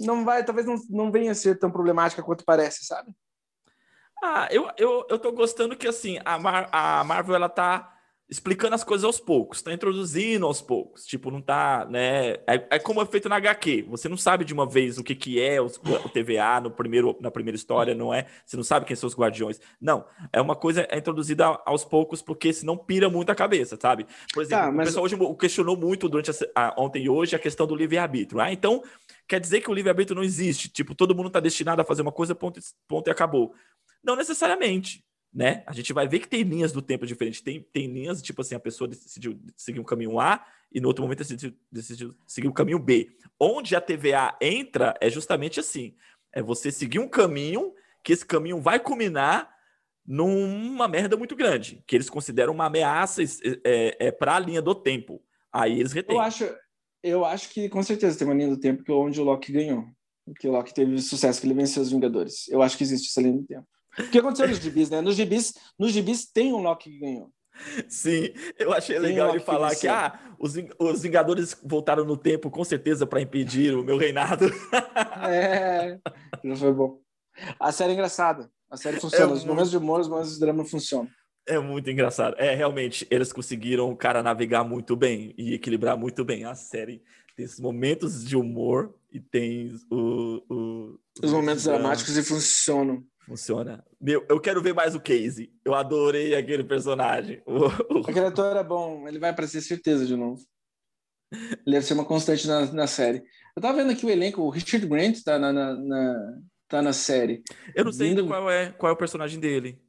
[0.00, 3.10] Não vai, talvez não, não venha a ser tão problemática quanto parece, sabe?
[4.22, 7.95] Ah, eu, eu, eu tô gostando que, assim, a, Mar a Marvel, ela tá
[8.28, 11.06] explicando as coisas aos poucos, tá introduzindo aos poucos.
[11.06, 12.30] Tipo, não tá, né?
[12.46, 13.86] É, é como é feito na HQ.
[13.88, 17.16] Você não sabe de uma vez o que, que é os, o TVA no primeiro,
[17.20, 18.26] na primeira história, não é?
[18.44, 19.60] Você não sabe quem são os guardiões.
[19.80, 24.06] Não, é uma coisa é introduzida aos poucos, porque senão pira muito a cabeça, sabe?
[24.34, 24.86] Por exemplo, tá, mas...
[24.86, 28.40] o pessoal hoje questionou muito durante a, a, ontem e hoje a questão do livre-arbítrio.
[28.40, 28.82] Ah, então
[29.28, 30.68] quer dizer que o livre-arbítrio não existe.
[30.68, 32.58] Tipo, todo mundo tá destinado a fazer uma coisa, ponto,
[32.88, 33.54] ponto e acabou.
[34.02, 35.05] Não necessariamente
[35.36, 35.62] né?
[35.66, 37.42] A gente vai ver que tem linhas do tempo diferentes.
[37.42, 41.02] Tem, tem linhas, tipo assim, a pessoa decidiu seguir um caminho A e no outro
[41.04, 43.14] momento decidiu, decidiu seguir o um caminho B.
[43.38, 45.94] Onde a TVA entra é justamente assim:
[46.32, 49.54] é você seguir um caminho que esse caminho vai culminar
[50.06, 54.74] numa merda muito grande, que eles consideram uma ameaça é, é, para a linha do
[54.74, 55.22] tempo.
[55.52, 56.16] Aí eles retêm.
[56.16, 56.56] Eu acho,
[57.02, 59.84] eu acho que com certeza tem uma linha do tempo que onde o Loki ganhou.
[60.40, 62.48] Que o Loki teve sucesso, que ele venceu os Vingadores.
[62.48, 63.66] Eu acho que existe essa linha do tempo.
[63.98, 65.00] O que aconteceu nos gibis, né?
[65.00, 67.30] Nos gibis, nos gibis tem um Loki que ganhou.
[67.88, 72.16] Sim, eu achei tem legal ele falar que, que ah, os, os Vingadores voltaram no
[72.16, 74.46] tempo com certeza para impedir o meu reinado.
[75.28, 75.98] É,
[76.44, 77.00] não foi bom.
[77.58, 78.50] A série é engraçada.
[78.70, 79.24] A série funciona.
[79.24, 79.48] É os muito...
[79.48, 81.08] momentos de humor, os momentos de drama funcionam.
[81.46, 82.34] É muito engraçado.
[82.38, 86.44] É, realmente, eles conseguiram, o cara, navegar muito bem e equilibrar muito bem.
[86.44, 87.02] A série
[87.36, 93.04] tem esses momentos de humor e tem o, o os momentos dramáticos e funcionam.
[93.26, 93.84] Funciona.
[94.00, 95.52] Meu, eu quero ver mais o Casey.
[95.64, 97.42] Eu adorei aquele personagem.
[98.08, 99.06] Aquele ator é bom.
[99.08, 100.40] Ele vai aparecer certeza de novo.
[101.32, 103.24] Ele deve ser uma constante na, na série.
[103.56, 104.42] Eu tava vendo aqui o elenco.
[104.42, 107.42] O Richard Grant tá na, na, na tá na série.
[107.74, 108.26] Eu não sei Vindo...
[108.26, 109.80] qual é, qual é o personagem dele.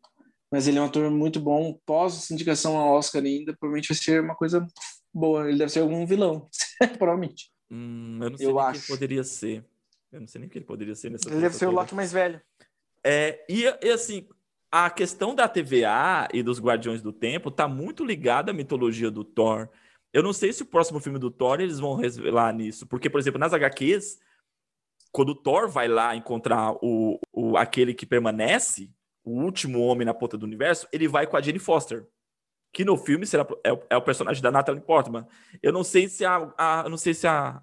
[0.51, 1.79] Mas ele é um ator muito bom.
[1.85, 4.65] Pós-indicação ao Oscar ainda, provavelmente vai ser uma coisa
[5.13, 5.47] boa.
[5.47, 6.49] Ele deve ser algum vilão.
[6.97, 7.51] provavelmente.
[7.69, 8.79] Hum, eu não sei eu acho.
[8.79, 9.63] quem poderia ser.
[10.11, 12.11] Eu não sei nem quem ele poderia ser nessa Ele deve ser o Loki mais
[12.11, 12.41] velho.
[13.09, 14.27] É, e, e, assim,
[14.69, 19.23] a questão da TVA e dos Guardiões do Tempo tá muito ligada à mitologia do
[19.23, 19.69] Thor.
[20.11, 23.17] Eu não sei se o próximo filme do Thor eles vão revelar nisso, porque, por
[23.17, 24.19] exemplo, nas HQs,
[25.09, 28.91] quando o Thor vai lá encontrar o, o aquele que permanece,
[29.23, 32.05] o último homem na ponta do universo, ele vai com a Jane Foster,
[32.73, 35.25] que no filme será é, é o personagem da Natalie Portman.
[35.63, 37.61] Eu não sei se a, a não sei se a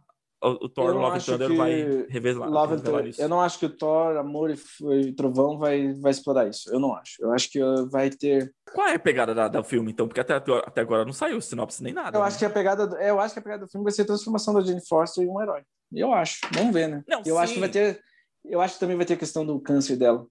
[0.49, 3.20] o, Thor Love Thunder vai revelar, Love revelar isso.
[3.20, 6.72] Eu não acho que o Thor, Amor e, Trovão vai, vai explorar isso.
[6.72, 7.22] Eu não acho.
[7.22, 8.53] Eu acho que uh, vai ter.
[8.72, 10.07] Qual é a pegada da, do filme, então?
[10.07, 12.16] Porque até, até agora não saiu sinopse nem nada.
[12.16, 12.26] Eu né?
[12.26, 12.82] acho que a pegada.
[13.01, 15.28] Eu acho que a pegada do filme vai ser a transformação da Jane Foster em
[15.28, 15.62] um herói.
[15.92, 16.40] Eu acho.
[16.53, 17.03] Vamos ver, né?
[17.09, 17.40] Não, eu sim.
[17.40, 18.01] acho que vai ter.
[18.45, 20.26] Eu acho que também vai ter a questão do câncer dela.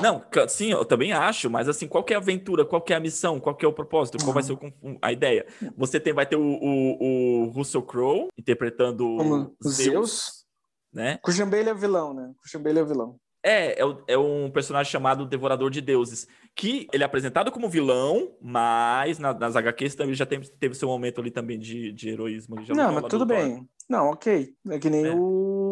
[0.00, 3.40] Não, sim, eu também acho, mas assim, qual é a aventura, qual é a missão,
[3.40, 4.58] qual é o propósito, qual vai ser o,
[5.00, 5.46] a ideia?
[5.76, 10.44] Você tem, vai ter o, o, o Russell Crowe interpretando Como Zeus, Zeus,
[10.92, 11.18] né?
[11.50, 12.32] Bale é o vilão, né?
[12.60, 13.20] Bale é o vilão.
[13.42, 16.26] É, é, é, um personagem chamado Devorador de Deuses,
[16.56, 20.88] que ele é apresentado como vilão, mas na, nas HQs também já teve, teve seu
[20.88, 22.56] momento ali também de, de heroísmo.
[22.74, 23.66] não, mas tudo bem.
[23.88, 24.52] Não, ok.
[24.68, 25.14] É que nem é.
[25.14, 25.67] o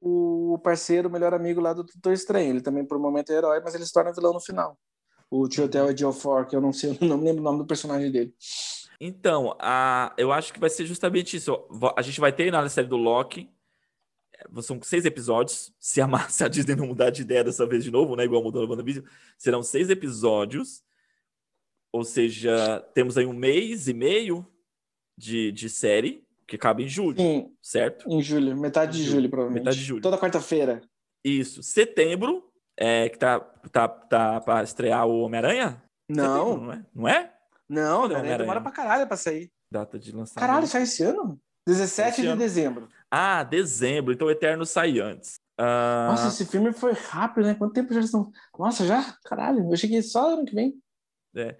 [0.00, 2.50] o parceiro, o melhor amigo lá do Doutor Estranho.
[2.50, 4.78] Ele também, por um momento, é herói, mas ele se torna vilão no final.
[5.30, 8.34] O Tiotel Ejiofor, que eu não sei, eu não lembro o nome do personagem dele.
[9.00, 11.66] Então, a, eu acho que vai ser justamente isso.
[11.96, 13.50] A gente vai ter na série do Loki.
[14.34, 15.72] É, são seis episódios.
[15.78, 18.24] Se a, se a Disney não mudar de ideia dessa vez de novo, né?
[18.24, 19.04] Igual mudou no WandaVision,
[19.36, 20.82] serão seis episódios.
[21.92, 24.46] Ou seja, temos aí um mês e meio
[25.16, 28.10] de, de série que acaba em julho, Sim, certo?
[28.10, 29.64] Em julho, metade de julho, julho, provavelmente.
[29.64, 30.00] Metade de julho.
[30.00, 30.80] Toda quarta-feira.
[31.22, 31.62] Isso.
[31.62, 33.38] Setembro, é, que tá,
[33.70, 35.82] tá, tá para estrear o Homem-Aranha?
[36.08, 36.46] Não.
[36.46, 36.86] Setembro, não é?
[36.94, 37.34] Não é?
[37.68, 39.50] Não, não, demora pra caralho pra sair.
[39.70, 40.40] Data de lançamento.
[40.40, 41.38] Caralho, sai esse ano?
[41.66, 42.38] 17 esse de ano.
[42.38, 42.88] dezembro.
[43.10, 44.14] Ah, dezembro.
[44.14, 45.34] Então o Eterno sai antes.
[45.60, 46.08] Uh...
[46.08, 47.54] Nossa, esse filme foi rápido, né?
[47.54, 48.30] Quanto tempo já estão.
[48.58, 49.14] Nossa, já?
[49.24, 50.80] Caralho, eu cheguei só ano que vem.
[51.36, 51.58] É.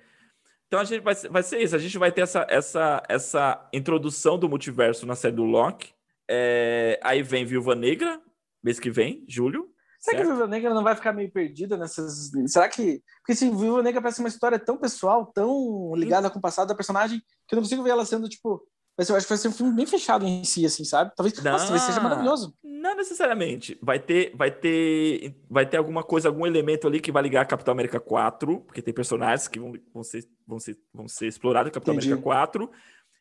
[0.69, 1.75] Então a gente vai, vai ser isso.
[1.75, 5.93] A gente vai ter essa, essa, essa introdução do multiverso na série do Loki.
[6.31, 7.01] É...
[7.03, 8.21] Aí vem Viúva Negra,
[8.63, 9.71] mês que vem, julho.
[9.99, 10.27] Será certo?
[10.27, 12.31] que a Viúva Negra não vai ficar meio perdida nessas.
[12.47, 13.03] Será que.
[13.21, 16.75] Porque se Viúva Negra parece uma história tão pessoal, tão ligada com o passado da
[16.75, 18.63] personagem, que eu não consigo ver ela sendo, tipo.
[18.99, 21.13] Mas eu acho que vai ser um filme bem fechado em si, assim, sabe?
[21.15, 22.53] Talvez não, nossa, talvez seja maravilhoso.
[22.65, 23.79] Não necessariamente.
[23.81, 27.47] Vai ter, vai ter, vai ter alguma coisa, algum elemento ali que vai ligar a
[27.47, 31.71] Capitão América 4, porque tem personagens que vão, vão, ser, vão, ser, vão ser explorados
[31.71, 32.09] em Capitão Entendi.
[32.09, 32.69] América 4.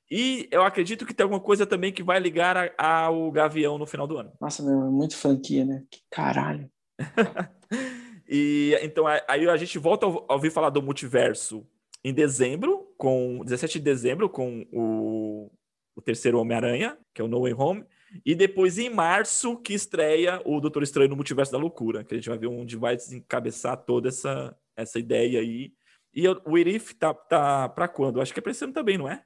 [0.09, 4.07] E eu acredito que tem alguma coisa também que vai ligar ao Gavião no final
[4.07, 4.31] do ano.
[4.41, 5.83] Nossa, meu, é muito franquia, né?
[5.91, 6.71] Que caralho.
[8.27, 11.67] e então aí a gente volta a ouvir falar do multiverso
[12.03, 15.51] em dezembro, com 17 de dezembro, com o
[15.97, 17.85] o terceiro Homem-Aranha, que é o No Way Home,
[18.23, 22.17] e depois em março que estreia o Doutor Estranho no Multiverso da Loucura, que a
[22.17, 25.73] gente vai ver onde vai desencabeçar toda essa, essa ideia aí.
[26.13, 28.21] E o Irif tá, tá para quando?
[28.21, 29.23] Acho que é pra esse ano também, não é?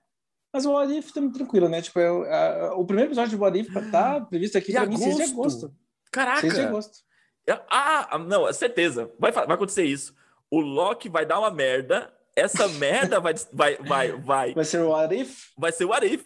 [0.53, 1.81] Mas o What If tá muito tranquilo, né?
[1.81, 5.23] Tipo, é, o primeiro episódio do What If tá previsto aqui para mim 6 de
[5.23, 5.73] agosto.
[6.11, 6.41] Caraca!
[6.41, 6.99] 6 de agosto.
[7.69, 9.11] Ah, não, certeza.
[9.19, 10.13] Vai, vai acontecer isso.
[10.49, 12.13] O Loki vai dar uma merda.
[12.35, 14.53] Essa merda vai, vai, vai, vai.
[14.53, 15.51] Vai ser o What If?
[15.57, 16.25] Vai ser o What If.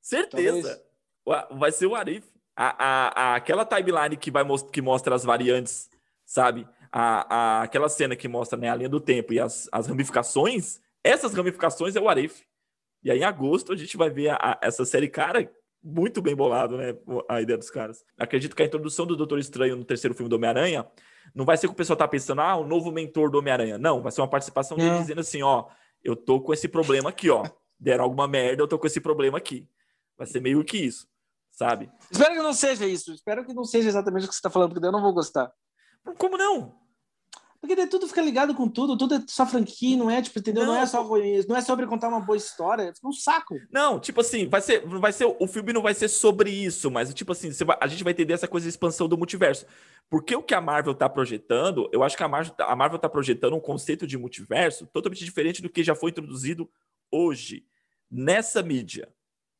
[0.00, 0.82] Certeza.
[1.24, 1.58] Talvez.
[1.58, 2.26] Vai ser o Arif.
[2.56, 5.88] A, a, a, aquela timeline que, vai que mostra as variantes,
[6.26, 6.68] sabe?
[6.92, 10.80] A, a, aquela cena que mostra né, a linha do tempo e as, as ramificações,
[11.02, 12.42] essas ramificações é o Arif.
[13.02, 15.50] E aí, em agosto, a gente vai ver a, essa série, cara,
[15.82, 16.94] muito bem bolado, né?
[17.28, 18.04] A ideia dos caras.
[18.18, 20.86] Acredito que a introdução do Doutor Estranho no terceiro filme do Homem-Aranha
[21.34, 23.78] não vai ser que o pessoal tá pensando, ah, o novo mentor do Homem-Aranha.
[23.78, 25.66] Não, vai ser uma participação dele dizendo assim, ó,
[26.04, 27.44] eu tô com esse problema aqui, ó.
[27.78, 29.66] Deram alguma merda, eu tô com esse problema aqui.
[30.20, 31.08] Vai ser meio que isso,
[31.50, 31.90] sabe?
[32.10, 33.10] Espero que não seja isso.
[33.10, 35.50] Espero que não seja exatamente o que você está falando, porque eu não vou gostar.
[36.18, 36.78] Como não?
[37.58, 40.66] Porque daí tudo fica ligado com tudo, tudo é só franquia, não é, tipo, entendeu?
[40.66, 41.02] Não, não é só
[41.48, 43.58] não é sobre contar uma boa história, fica um saco.
[43.72, 47.14] Não, tipo assim, vai ser, vai ser, o filme não vai ser sobre isso, mas
[47.14, 49.64] tipo assim, vai, a gente vai entender essa coisa de expansão do multiverso.
[50.10, 53.08] Porque o que a Marvel tá projetando, eu acho que a Marvel, a Marvel tá
[53.08, 56.70] projetando um conceito de multiverso totalmente diferente do que já foi introduzido
[57.10, 57.64] hoje
[58.10, 59.08] nessa mídia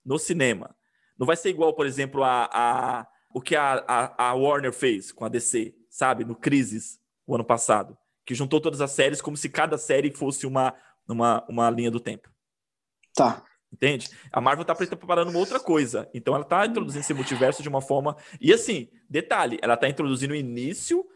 [0.05, 0.75] no cinema.
[1.19, 5.13] Não vai ser igual, por exemplo, a, a o que a, a, a, Warner fez
[5.13, 6.25] com a DC, sabe?
[6.25, 7.97] No Crisis, o ano passado.
[8.25, 10.75] Que juntou todas as séries como se cada série fosse uma,
[11.09, 12.29] uma, uma linha do tempo.
[13.15, 13.45] Tá.
[13.73, 14.09] Entende?
[14.33, 16.09] A Marvel tá preparando uma outra coisa.
[16.13, 18.17] Então ela tá introduzindo esse multiverso de uma forma.
[18.41, 21.07] E assim, detalhe, ela tá introduzindo o início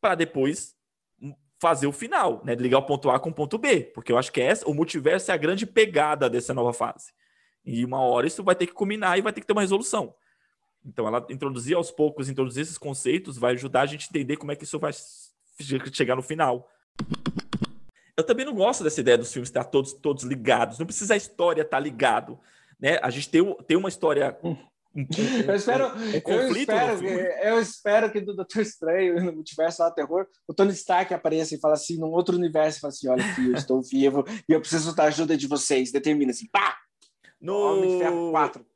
[0.00, 0.76] para depois
[1.60, 2.54] fazer o final, né?
[2.54, 3.80] Ligar o ponto A com o ponto B.
[3.94, 7.12] Porque eu acho que essa, o multiverso é a grande pegada dessa nova fase.
[7.64, 10.14] E uma hora isso vai ter que culminar e vai ter que ter uma resolução.
[10.84, 14.52] Então, ela introduzir aos poucos, introduzir esses conceitos, vai ajudar a gente a entender como
[14.52, 14.92] é que isso vai
[15.92, 16.68] chegar no final.
[18.16, 20.78] Eu também não gosto dessa ideia dos filmes estar todos, todos ligados.
[20.78, 22.38] Não precisa a história estar ligado.
[22.78, 22.98] Né?
[23.02, 24.38] A gente tem, tem uma história.
[25.48, 26.00] Eu espero, um,
[26.30, 27.06] eu, espero que,
[27.42, 31.58] eu espero que do Doutor Estranho, no multiverso lá, terror, o Tony Stark apareça e
[31.58, 34.60] fala assim, num outro universo, e fala assim: olha aqui, eu estou vivo e eu
[34.60, 35.90] preciso da ajuda de vocês.
[35.90, 36.76] Determina assim, pá!
[37.44, 37.58] No...
[37.58, 38.66] Homem de Ferro 4.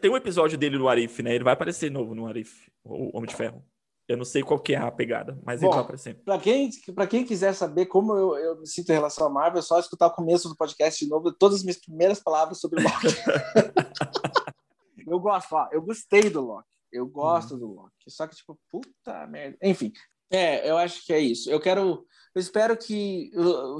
[0.00, 1.34] Tem um episódio dele no Arif, né?
[1.34, 3.62] Ele vai aparecer novo no Arif, o Homem de Ferro.
[4.08, 6.14] Eu não sei qual que é a pegada, mas Bom, ele vai aparecer.
[6.24, 9.60] Para quem, pra quem quiser saber como eu, eu me sinto em relação à Marvel,
[9.60, 12.80] é só escutar o começo do podcast de novo, todas as minhas primeiras palavras sobre
[12.80, 13.06] o Loki.
[15.06, 16.68] eu gosto, ó, eu gostei do Loki.
[16.92, 17.60] Eu gosto uhum.
[17.60, 17.92] do Loki.
[18.08, 19.56] Só que, tipo, puta merda.
[19.62, 19.92] Enfim,
[20.32, 21.50] é, eu acho que é isso.
[21.50, 22.04] Eu quero
[22.34, 23.30] eu espero que,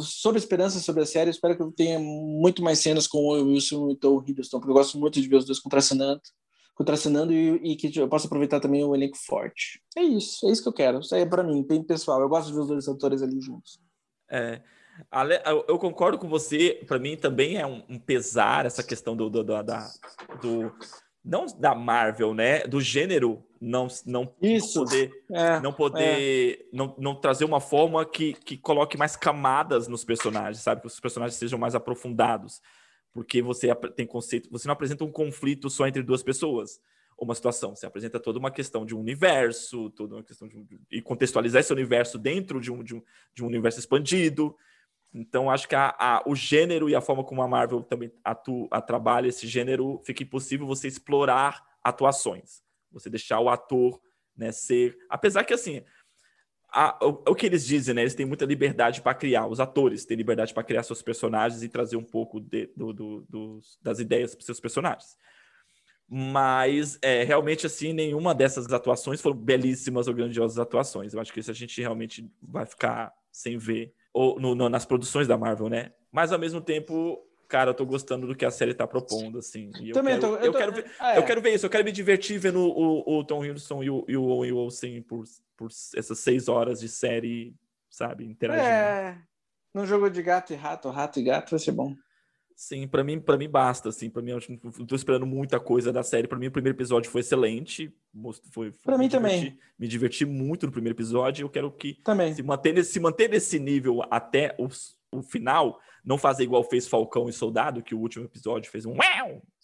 [0.00, 3.44] sobre esperança sobre a série, eu espero que eu tenha muito mais cenas com o
[3.44, 6.20] Wilson e o Hiddleston, porque eu gosto muito de ver os dois contracenando,
[6.74, 9.82] contracenando e, e que eu possa aproveitar também o elenco forte.
[9.96, 11.00] É isso, é isso que eu quero.
[11.00, 12.20] Isso aí é para mim, bem pessoal.
[12.20, 13.80] Eu gosto de ver os dois atores ali juntos.
[14.30, 14.60] É.
[15.66, 16.84] Eu concordo com você.
[16.86, 19.90] Para mim também é um, pesar essa questão do, do, do, da,
[20.42, 20.70] do
[21.24, 22.60] não da Marvel, né?
[22.60, 24.80] Do gênero não não, Isso.
[24.80, 26.66] não poder é, não poder é.
[26.72, 30.80] não, não trazer uma forma que, que coloque mais camadas nos personagens, sabe?
[30.80, 32.60] Que os personagens sejam mais aprofundados,
[33.12, 36.80] porque você tem conceito, você não apresenta um conflito só entre duas pessoas,
[37.16, 40.56] ou uma situação, você apresenta toda uma questão de um universo, toda uma questão de
[40.56, 43.02] um, e contextualizar esse universo dentro de um, de um,
[43.32, 44.56] de um universo expandido.
[45.14, 48.66] Então, acho que a, a, o gênero e a forma como a Marvel também atua,
[48.70, 52.62] a, trabalha esse gênero, fica impossível você explorar atuações.
[52.90, 54.00] Você deixar o ator
[54.36, 54.96] né, ser.
[55.10, 55.82] Apesar que, assim,
[56.72, 58.00] a, o, o, que eles dizem, né?
[58.00, 61.68] Eles têm muita liberdade para criar, os atores têm liberdade para criar seus personagens e
[61.68, 65.16] trazer um pouco de, do, do, das ideias para seus personagens.
[66.08, 71.12] Mas é, realmente, assim, nenhuma dessas atuações foram belíssimas ou grandiosas atuações.
[71.12, 74.84] Eu acho que isso a gente realmente vai ficar sem ver ou, no, no, nas
[74.84, 75.92] produções da Marvel, né?
[76.10, 79.70] Mas ao mesmo tempo, cara, eu tô gostando do que a série tá propondo, assim.
[79.80, 81.18] eu Também quero, tô, eu, eu tô, quero ver, é.
[81.18, 84.04] eu quero ver isso, eu quero me divertir vendo o, o Tom Hiddleston e o,
[84.08, 85.24] e o Owen Wilson por,
[85.56, 87.54] por essas seis horas de série,
[87.90, 88.68] sabe, interagindo.
[88.68, 89.18] É,
[89.74, 91.94] num jogo de gato e rato, rato e gato vai ser bom.
[92.62, 96.04] Sim, para mim, para mim basta, assim, para mim eu tô esperando muita coisa da
[96.04, 96.28] série.
[96.28, 99.58] Para mim o primeiro episódio foi excelente, foi, foi para mim também.
[99.76, 101.42] Me diverti muito no primeiro episódio.
[101.42, 102.32] Eu quero que também.
[102.32, 107.28] se manter se manter nesse nível até os, o final, não fazer igual fez Falcão
[107.28, 108.94] e Soldado, que o último episódio fez um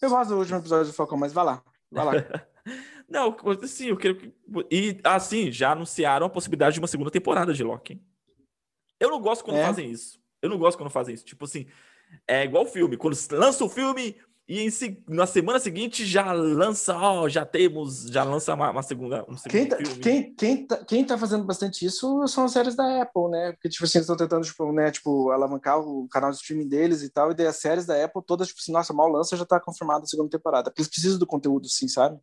[0.01, 2.11] Eu gosto do último episódio do Falcão, mas vai lá, vai lá.
[3.07, 3.33] não,
[3.63, 4.33] assim, eu quero que
[4.69, 8.03] e assim, já anunciaram a possibilidade de uma segunda temporada de Loki.
[8.99, 9.65] Eu não gosto quando é?
[9.65, 10.19] fazem isso.
[10.41, 11.25] Eu não gosto quando fazem isso.
[11.25, 11.65] Tipo assim,
[12.27, 12.97] é igual filme.
[12.97, 14.15] Quando lança o filme
[14.49, 19.23] e em, na semana seguinte já lança, ó, já temos, já lança uma, uma segunda,
[19.29, 19.99] um quem tá, filme.
[20.01, 23.51] Quem, quem, tá, quem tá fazendo bastante isso são as séries da Apple, né?
[23.51, 27.03] Porque, tipo assim, eles estão tentando, tipo, né, tipo, alavancar o canal de streaming deles
[27.03, 29.45] e tal, e daí as séries da Apple todas, tipo assim, nossa, mal lança, já
[29.45, 30.71] tá confirmada a segunda temporada.
[30.71, 32.19] Porque eles precisam do conteúdo, sim, sabe?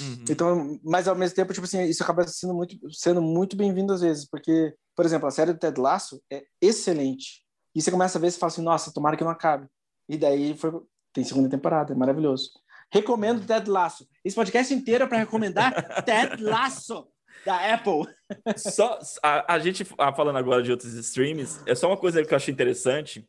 [0.00, 0.24] Uhum.
[0.28, 4.00] Então, mas ao mesmo tempo, tipo assim, isso acaba sendo muito, sendo muito bem-vindo às
[4.00, 7.44] vezes, porque, por exemplo, a série do Ted Lasso é excelente.
[7.74, 9.66] E você começa a ver e fala assim, nossa, tomara que não acabe.
[10.08, 10.72] E daí foi,
[11.12, 12.50] tem segunda temporada, é maravilhoso.
[12.92, 14.06] Recomendo Ted Lasso.
[14.24, 15.72] Esse podcast inteiro é para recomendar
[16.04, 17.06] Ted Lasso
[17.44, 18.12] da Apple.
[18.56, 22.36] Só a, a gente falando agora de outros streams, é só uma coisa que eu
[22.36, 23.28] achei interessante.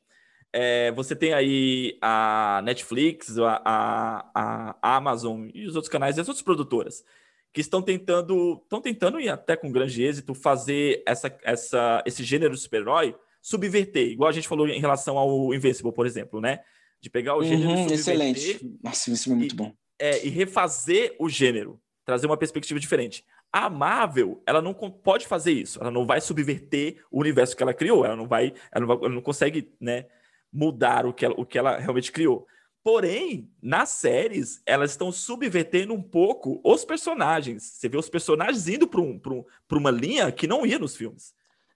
[0.53, 6.27] É, você tem aí a Netflix, a, a, a, Amazon e os outros canais, as
[6.27, 7.05] outras produtoras
[7.53, 12.55] que estão tentando, estão tentando e até com grande êxito fazer essa, essa, esse gênero
[12.57, 16.59] super-herói subverter, igual a gente falou em relação ao Invincible, por exemplo, né?
[17.01, 18.77] De pegar o gênero uhum, Excelente.
[18.83, 19.73] Nossa, isso é muito e, bom.
[19.99, 23.25] É, e refazer o gênero, trazer uma perspectiva diferente.
[23.51, 25.79] A Marvel, ela não pode fazer isso.
[25.81, 28.05] Ela não vai subverter o universo que ela criou.
[28.05, 30.05] Ela não vai, ela não, vai, ela não consegue, né,
[30.53, 32.47] mudar o que, ela, o que ela realmente criou.
[32.83, 37.63] Porém, nas séries, elas estão subvertendo um pouco os personagens.
[37.63, 39.45] Você vê os personagens indo para um, um,
[39.77, 41.33] uma linha que não ia nos filmes.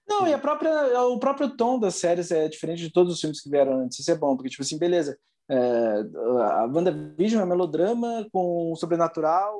[0.08, 3.40] Não, e a própria, o próprio tom das séries é diferente de todos os filmes
[3.40, 3.98] que vieram antes.
[3.98, 5.18] Isso é bom, porque, tipo assim, beleza.
[5.48, 6.04] É,
[6.52, 9.54] a WandaVision é melodrama com sobrenatural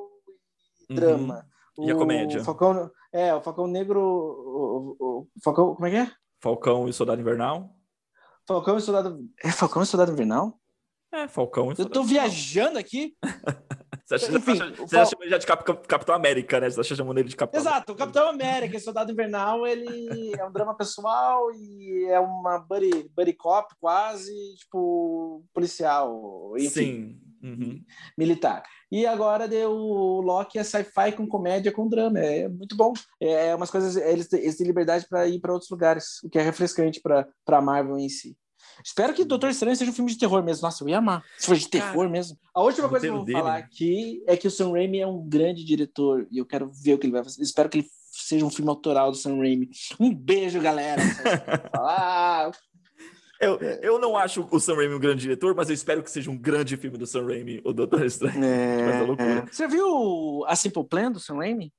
[0.89, 0.95] e uhum.
[0.95, 1.45] drama.
[1.79, 2.43] E a comédia.
[2.43, 4.01] Falcão, é, o Falcão Negro.
[4.01, 6.11] O, o, o, Falcão, como é que é?
[6.41, 7.69] Falcão e Soldado Invernal.
[8.47, 9.19] Falcão e Soldado.
[9.43, 10.59] É Falcão e Soldado Invernal?
[11.11, 13.15] É, Falcão e Soldado Eu tô viajando aqui.
[14.07, 16.69] Você, acha, Enfim, você já chama ele de Cap, Capitão América, né?
[16.69, 20.51] Você está chamando ele de Capitão Exato, o Capitão América, Soldado Invernal, ele é um
[20.51, 27.21] drama pessoal e é uma buddy, buddy cop quase, tipo, policial, enfim, Sim.
[27.43, 27.83] Uhum.
[28.17, 28.63] militar.
[28.89, 32.19] E agora deu o Loki é sci-fi com comédia com drama.
[32.19, 32.93] É muito bom.
[33.19, 33.97] É, é umas coisas.
[33.97, 37.61] Eles, eles têm liberdade para ir para outros lugares, o que é refrescante para a
[37.61, 38.37] Marvel em si.
[38.83, 40.63] Espero que Doutor Estranho seja um filme de terror mesmo.
[40.63, 41.23] Nossa, eu ia amar.
[41.37, 42.37] Se for de terror Cara, mesmo.
[42.53, 43.59] A última coisa que eu vou dele, falar né?
[43.59, 46.97] aqui é que o Sam Raimi é um grande diretor e eu quero ver o
[46.97, 47.41] que ele vai fazer.
[47.41, 49.69] Espero que ele seja um filme autoral do Sam Raimi.
[49.99, 51.01] Um beijo, galera.
[51.71, 52.51] falar.
[53.39, 56.31] Eu, eu não acho o Sam Raimi um grande diretor, mas eu espero que seja
[56.31, 58.43] um grande filme do Sam Raimi, o Doutor Estranho.
[58.43, 59.45] É, é.
[59.45, 61.71] Você viu a Simple Plan do Sam Raimi?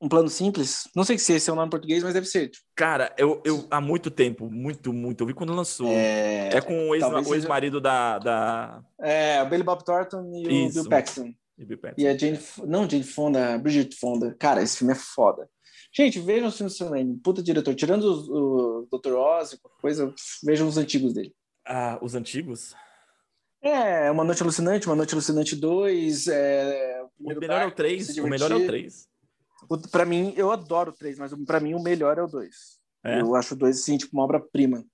[0.00, 0.88] Um plano simples.
[0.94, 2.48] Não sei se esse é o nome em português, mas deve ser.
[2.48, 2.64] Tipo.
[2.74, 5.88] Cara, eu, eu há muito tempo, muito, muito, eu vi quando lançou.
[5.88, 8.84] É, é com o ex-marido ex da, da.
[9.00, 10.80] É, o Billy Bob Thornton e Isso.
[10.80, 11.34] o Bill Paxton.
[11.58, 12.00] E, Bill Paxton.
[12.00, 12.38] e a Jane.
[12.66, 14.36] Não, Jane Fonda, Bridget Fonda.
[14.38, 15.48] Cara, esse filme é foda.
[15.94, 17.16] Gente, vejam os filmes também.
[17.18, 17.74] Puta diretor.
[17.74, 19.12] Tirando o, o Dr.
[19.12, 20.12] Oz, coisa,
[20.42, 21.34] vejam os antigos dele.
[21.66, 22.74] Ah, os antigos?
[23.62, 26.26] É, Uma Noite Alucinante, Uma Noite Alucinante 2.
[26.28, 28.18] É, o, o melhor é o 3.
[28.18, 29.11] O melhor é o 3.
[29.90, 32.54] Para mim, eu adoro o 3, mas para mim o melhor é o 2.
[33.04, 33.20] É?
[33.20, 34.84] Eu acho o 2, assim, tipo, uma obra-prima.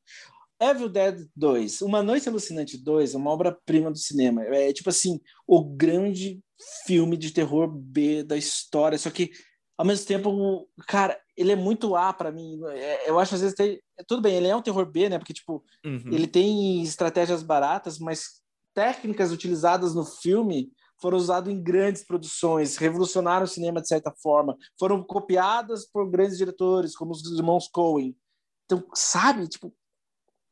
[0.60, 4.42] Evil Dead 2, Uma Noite Alucinante 2 é uma obra-prima do cinema.
[4.42, 6.40] É tipo assim, o grande
[6.84, 8.98] filme de terror B da história.
[8.98, 9.30] Só que,
[9.76, 12.60] ao mesmo tempo, cara, ele é muito A para mim.
[12.70, 13.80] É, eu acho às vezes tem.
[14.06, 15.18] Tudo bem, ele é um terror B, né?
[15.18, 16.10] Porque, tipo, uhum.
[16.12, 18.40] ele tem estratégias baratas, mas
[18.74, 20.70] técnicas utilizadas no filme
[21.00, 26.38] foram usados em grandes produções, revolucionaram o cinema de certa forma, foram copiadas por grandes
[26.38, 28.16] diretores, como os irmãos Coen.
[28.64, 29.72] Então, sabe, tipo.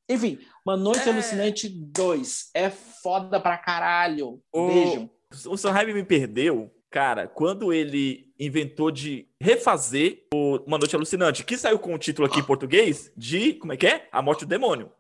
[0.09, 1.13] Enfim, Uma Noite é...
[1.13, 4.41] Alucinante 2 é foda pra caralho.
[4.53, 4.69] O...
[4.69, 5.11] Vejam.
[5.47, 11.59] O Raimi me perdeu, Cara, quando ele inventou de refazer o Uma Noite Alucinante, que
[11.59, 14.09] saiu com o título aqui em português de, como é que é?
[14.11, 14.91] A Morte do Demônio.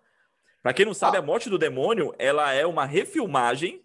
[0.63, 3.81] Pra quem não sabe, a Morte do Demônio, ela é uma refilmagem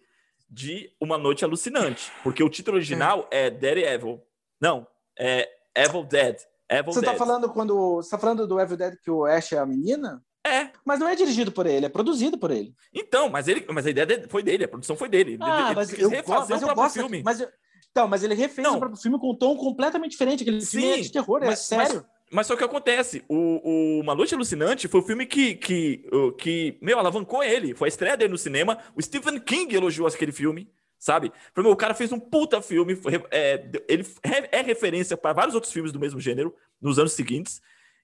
[0.52, 4.20] de Uma Noite Alucinante, porque o título original é Dead Evil.
[4.60, 4.86] Não,
[5.18, 6.36] é Evil Dead.
[6.68, 7.12] Evil Você Dead.
[7.12, 7.96] tá falando quando.
[7.96, 10.22] Você tá falando do Evil Dead que o Ash é a menina?
[10.46, 10.68] É.
[10.84, 12.74] Mas não é dirigido por ele, é produzido por ele.
[12.92, 15.34] Então, mas ele, mas a ideia de- foi dele, a produção foi dele.
[15.34, 16.94] Ele- Ah, ele mas quis eu, refazer mas o eu próprio gosto.
[16.98, 17.22] filme.
[17.24, 17.48] Mas eu-
[17.90, 18.76] então, mas ele refez Não.
[18.76, 20.42] o próprio filme com um tom completamente diferente.
[20.42, 21.94] Aquele filme é Sim, de terror, é mas- sério.
[22.04, 22.04] Mas
[22.46, 23.60] só que acontece, o,
[23.98, 26.04] o Uma Noite Alucinante foi o filme que, que,
[26.38, 27.74] que, meu, alavancou ele.
[27.74, 28.78] Foi a estreia dele no cinema.
[28.96, 31.30] O Stephen King elogiou aquele filme, sabe?
[31.56, 32.98] Meu, o cara fez um puta filme.
[33.30, 34.06] é, ele
[34.50, 37.60] é referência para vários outros filmes do mesmo gênero nos anos seguintes.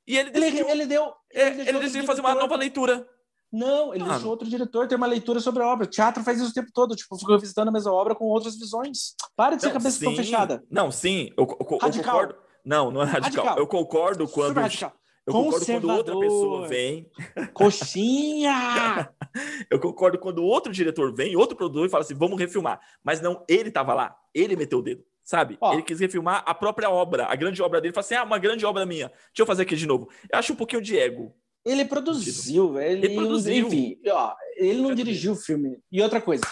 [0.07, 1.13] E ele Ele, decidiu, ele deu.
[1.33, 3.07] é, deixou ele decidiu fazer uma nova leitura.
[3.51, 4.09] Não, ele Ah.
[4.11, 5.87] deixou outro diretor ter uma leitura sobre a obra.
[5.87, 8.59] O teatro faz isso o tempo todo, tipo, ficou revisitando a mesma obra com outras
[8.59, 9.15] visões.
[9.35, 10.17] Para de ser Não, cabeça tão sim.
[10.17, 10.63] fechada.
[10.71, 12.35] Não, sim, eu, eu- eu concordo.
[12.65, 13.45] Não, não é radical.
[13.45, 13.59] Radical.
[13.59, 14.57] Eu concordo quando.
[14.57, 14.93] Radical.
[15.29, 17.11] Eu concordo quando outra pessoa vem.
[17.53, 19.11] Coxinha!
[19.71, 22.81] Eu concordo quando outro diretor vem, outro produtor e fala assim, vamos refilmar.
[23.05, 25.59] Mas não, ele tava lá, ele meteu o dedo, sabe?
[25.61, 25.75] Ó.
[25.75, 27.93] Ele quis refilmar a própria obra, a grande obra dele.
[27.93, 29.09] Fala assim, ah, uma grande obra minha.
[29.09, 30.09] Deixa eu fazer aqui de novo.
[30.33, 31.35] Eu acho um pouquinho de ego.
[31.65, 33.05] Ele produziu, velho.
[33.05, 33.67] Ele produziu.
[33.67, 35.79] Enfim, ó, ele não dirigiu o filme.
[35.93, 36.45] E outra coisa,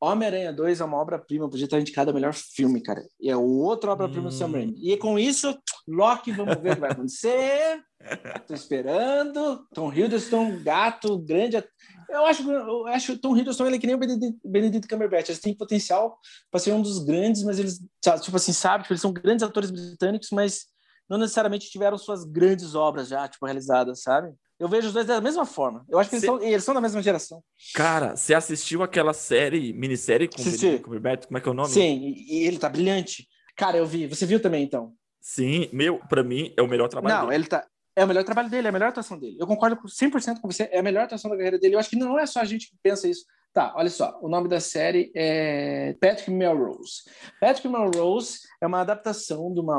[0.00, 3.02] Homem-Aranha 2 é uma obra-prima, podia estar indicado a melhor filme, cara.
[3.20, 4.52] E é outra obra-prima do Sam Hum.
[4.52, 4.74] Raimi.
[4.80, 5.56] E com isso,
[5.88, 7.82] Loki, vamos ver o que vai acontecer.
[8.46, 9.66] Tô esperando.
[9.74, 11.56] Tom Hiddleston, gato, grande.
[11.56, 11.68] at-
[12.10, 14.88] Eu acho, eu acho que o Tom Hiddleston ele é que nem o Benedict, Benedict
[14.88, 15.28] Cumberbatch.
[15.30, 16.16] Eles têm potencial
[16.50, 17.80] para ser um dos grandes, mas eles,
[18.22, 18.84] tipo assim, sabe?
[18.84, 20.66] Tipo, eles são grandes atores britânicos, mas
[21.10, 24.32] não necessariamente tiveram suas grandes obras já, tipo, realizadas, sabe?
[24.58, 25.84] Eu vejo os dois da mesma forma.
[25.88, 27.42] Eu acho que eles, Cê- são, eles são da mesma geração.
[27.74, 31.26] Cara, você assistiu aquela série, minissérie com o Cumberbatch?
[31.26, 31.68] Como é que é o nome?
[31.68, 33.28] Sim, e, e ele tá brilhante.
[33.56, 34.06] Cara, eu vi.
[34.06, 34.92] Você viu também, então?
[35.20, 37.34] Sim, meu, pra mim é o melhor trabalho não, dele.
[37.42, 37.66] ele tá.
[37.94, 39.36] É o melhor trabalho dele, é a melhor atuação dele.
[39.40, 41.74] Eu concordo com 100% com você, é a melhor atuação da carreira dele.
[41.74, 43.24] Eu acho que não é só a gente que pensa isso.
[43.52, 47.02] Tá, olha só, o nome da série é Patrick Melrose.
[47.40, 49.76] Patrick Melrose é uma adaptação de, uma,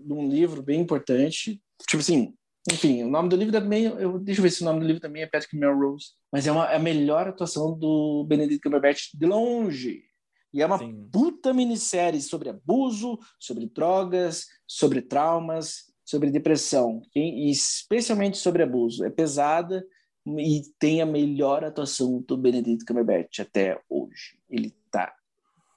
[0.00, 1.60] de um livro bem importante.
[1.86, 2.34] Tipo assim,
[2.72, 5.00] enfim, o nome do livro também, eu, deixa eu ver se o nome do livro
[5.00, 6.08] também é Patrick Melrose.
[6.32, 10.04] Mas é, uma, é a melhor atuação do Benedict Cumberbatch de longe.
[10.52, 11.08] E é uma Sim.
[11.12, 19.04] puta minissérie sobre abuso, sobre drogas, sobre traumas, sobre depressão, e especialmente sobre abuso.
[19.04, 19.84] É pesada
[20.26, 24.38] e tem a melhor atuação do Benedict Cumberbatch até hoje.
[24.48, 25.14] Ele tá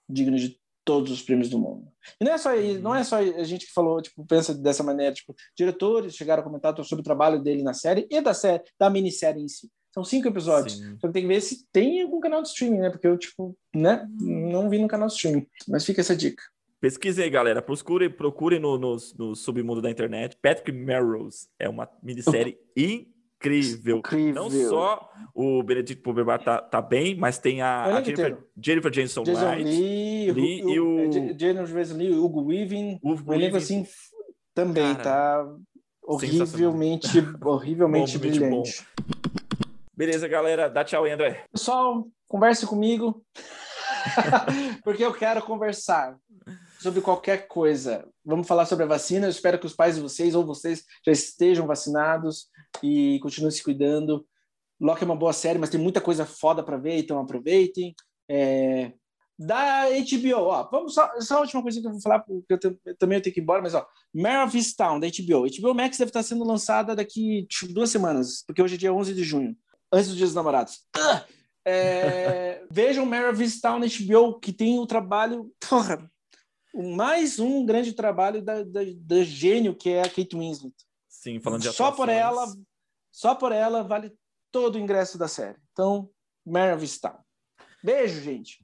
[0.09, 1.87] digno de todos os prêmios do mundo.
[2.19, 2.79] E não é só Uhum.
[2.79, 6.45] não é só a gente que falou, tipo, pensa dessa maneira, tipo, diretores chegaram a
[6.45, 9.69] comentar sobre o trabalho dele na série e da série, da minissérie em si.
[9.93, 10.77] São cinco episódios.
[10.77, 10.97] Sim.
[10.99, 12.89] Só que tem que ver se tem algum canal de streaming, né?
[12.89, 14.07] Porque eu, tipo, né?
[14.19, 15.45] Não vi no canal de streaming.
[15.67, 16.41] Mas fica essa dica.
[16.79, 17.61] Pesquisem aí, galera.
[17.61, 20.37] Procurem, procurem no, no, no submundo da internet.
[20.41, 22.57] Patrick Melrose é uma minissérie
[23.41, 23.97] incrível.
[23.97, 24.33] Incrível.
[24.33, 28.37] Não só o Benedict Cumberbatch tá, tá bem, mas tem a, a Jennifer.
[28.63, 29.63] Jennifer Jason, Jason Wright.
[29.63, 31.39] Lee, Lee o, e o-.
[31.39, 32.99] Jennifer Jason Lee, o Hugo Weaving.
[33.01, 33.85] O O elenco, assim,
[34.53, 35.55] também Cara, tá
[36.03, 37.07] horrivelmente,
[37.43, 38.85] horrivelmente Bom, brilhante.
[39.95, 40.69] Beleza, galera.
[40.69, 41.45] Dá tchau aí, André.
[41.51, 43.23] Pessoal, converse comigo,
[44.83, 46.17] porque eu quero conversar
[46.79, 48.07] sobre qualquer coisa.
[48.25, 49.27] Vamos falar sobre a vacina.
[49.27, 52.47] Eu espero que os pais de vocês ou vocês já estejam vacinados
[52.83, 54.25] e continuem se cuidando.
[54.79, 57.93] Loki é uma boa série, mas tem muita coisa foda para ver, então aproveitem.
[58.29, 58.91] É...
[59.37, 62.59] Da HBO, ó, vamos só, só a última coisa que eu vou falar, porque eu,
[62.59, 65.47] te- eu também eu tenho que ir embora, mas ó, Mare of Easttown, da HBO.
[65.49, 69.15] HBO Max deve estar sendo lançada daqui tipo, duas semanas, porque hoje é dia 11
[69.15, 69.55] de junho,
[69.91, 70.81] antes do Dia dos Namorados.
[70.95, 71.25] Ah!
[71.65, 76.07] É, vejam Mare of Easttown na HBO, que tem o trabalho, porra,
[76.73, 80.75] mais um grande trabalho da, da, da gênio que é a Kate Winslet.
[81.21, 82.65] Sim, falando de Só por ela, atuações.
[83.11, 84.11] só por ela vale
[84.51, 85.57] todo o ingresso da série.
[85.71, 86.09] Então,
[86.43, 87.19] Mare of Easttown.
[87.83, 88.59] Beijo, gente.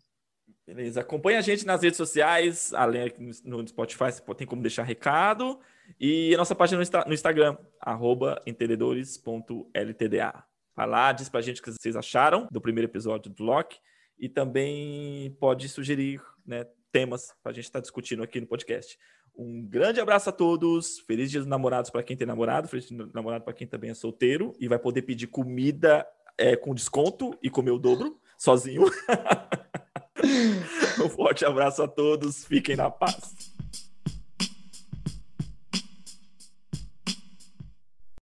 [0.66, 1.02] Beleza.
[1.02, 4.06] Acompanhe a gente nas redes sociais, além aqui no Spotify,
[4.36, 5.60] tem como deixar recado.
[6.00, 10.44] E a nossa página no, Insta- no Instagram, arroba entendedores.ltda.
[10.76, 13.80] Vai lá, diz pra gente o que vocês acharam do primeiro episódio do Loki.
[14.20, 18.98] E também pode sugerir né, temas pra gente estar discutindo aqui no podcast.
[19.38, 21.00] Um grande abraço a todos.
[21.00, 22.68] Feliz dia dos namorados para quem tem namorado.
[22.68, 24.54] Feliz dia dos namorado para quem também é solteiro.
[24.60, 26.06] E vai poder pedir comida
[26.38, 28.86] é, com desconto e comer o dobro sozinho.
[31.00, 32.44] Um forte abraço a todos.
[32.44, 33.36] Fiquem na paz.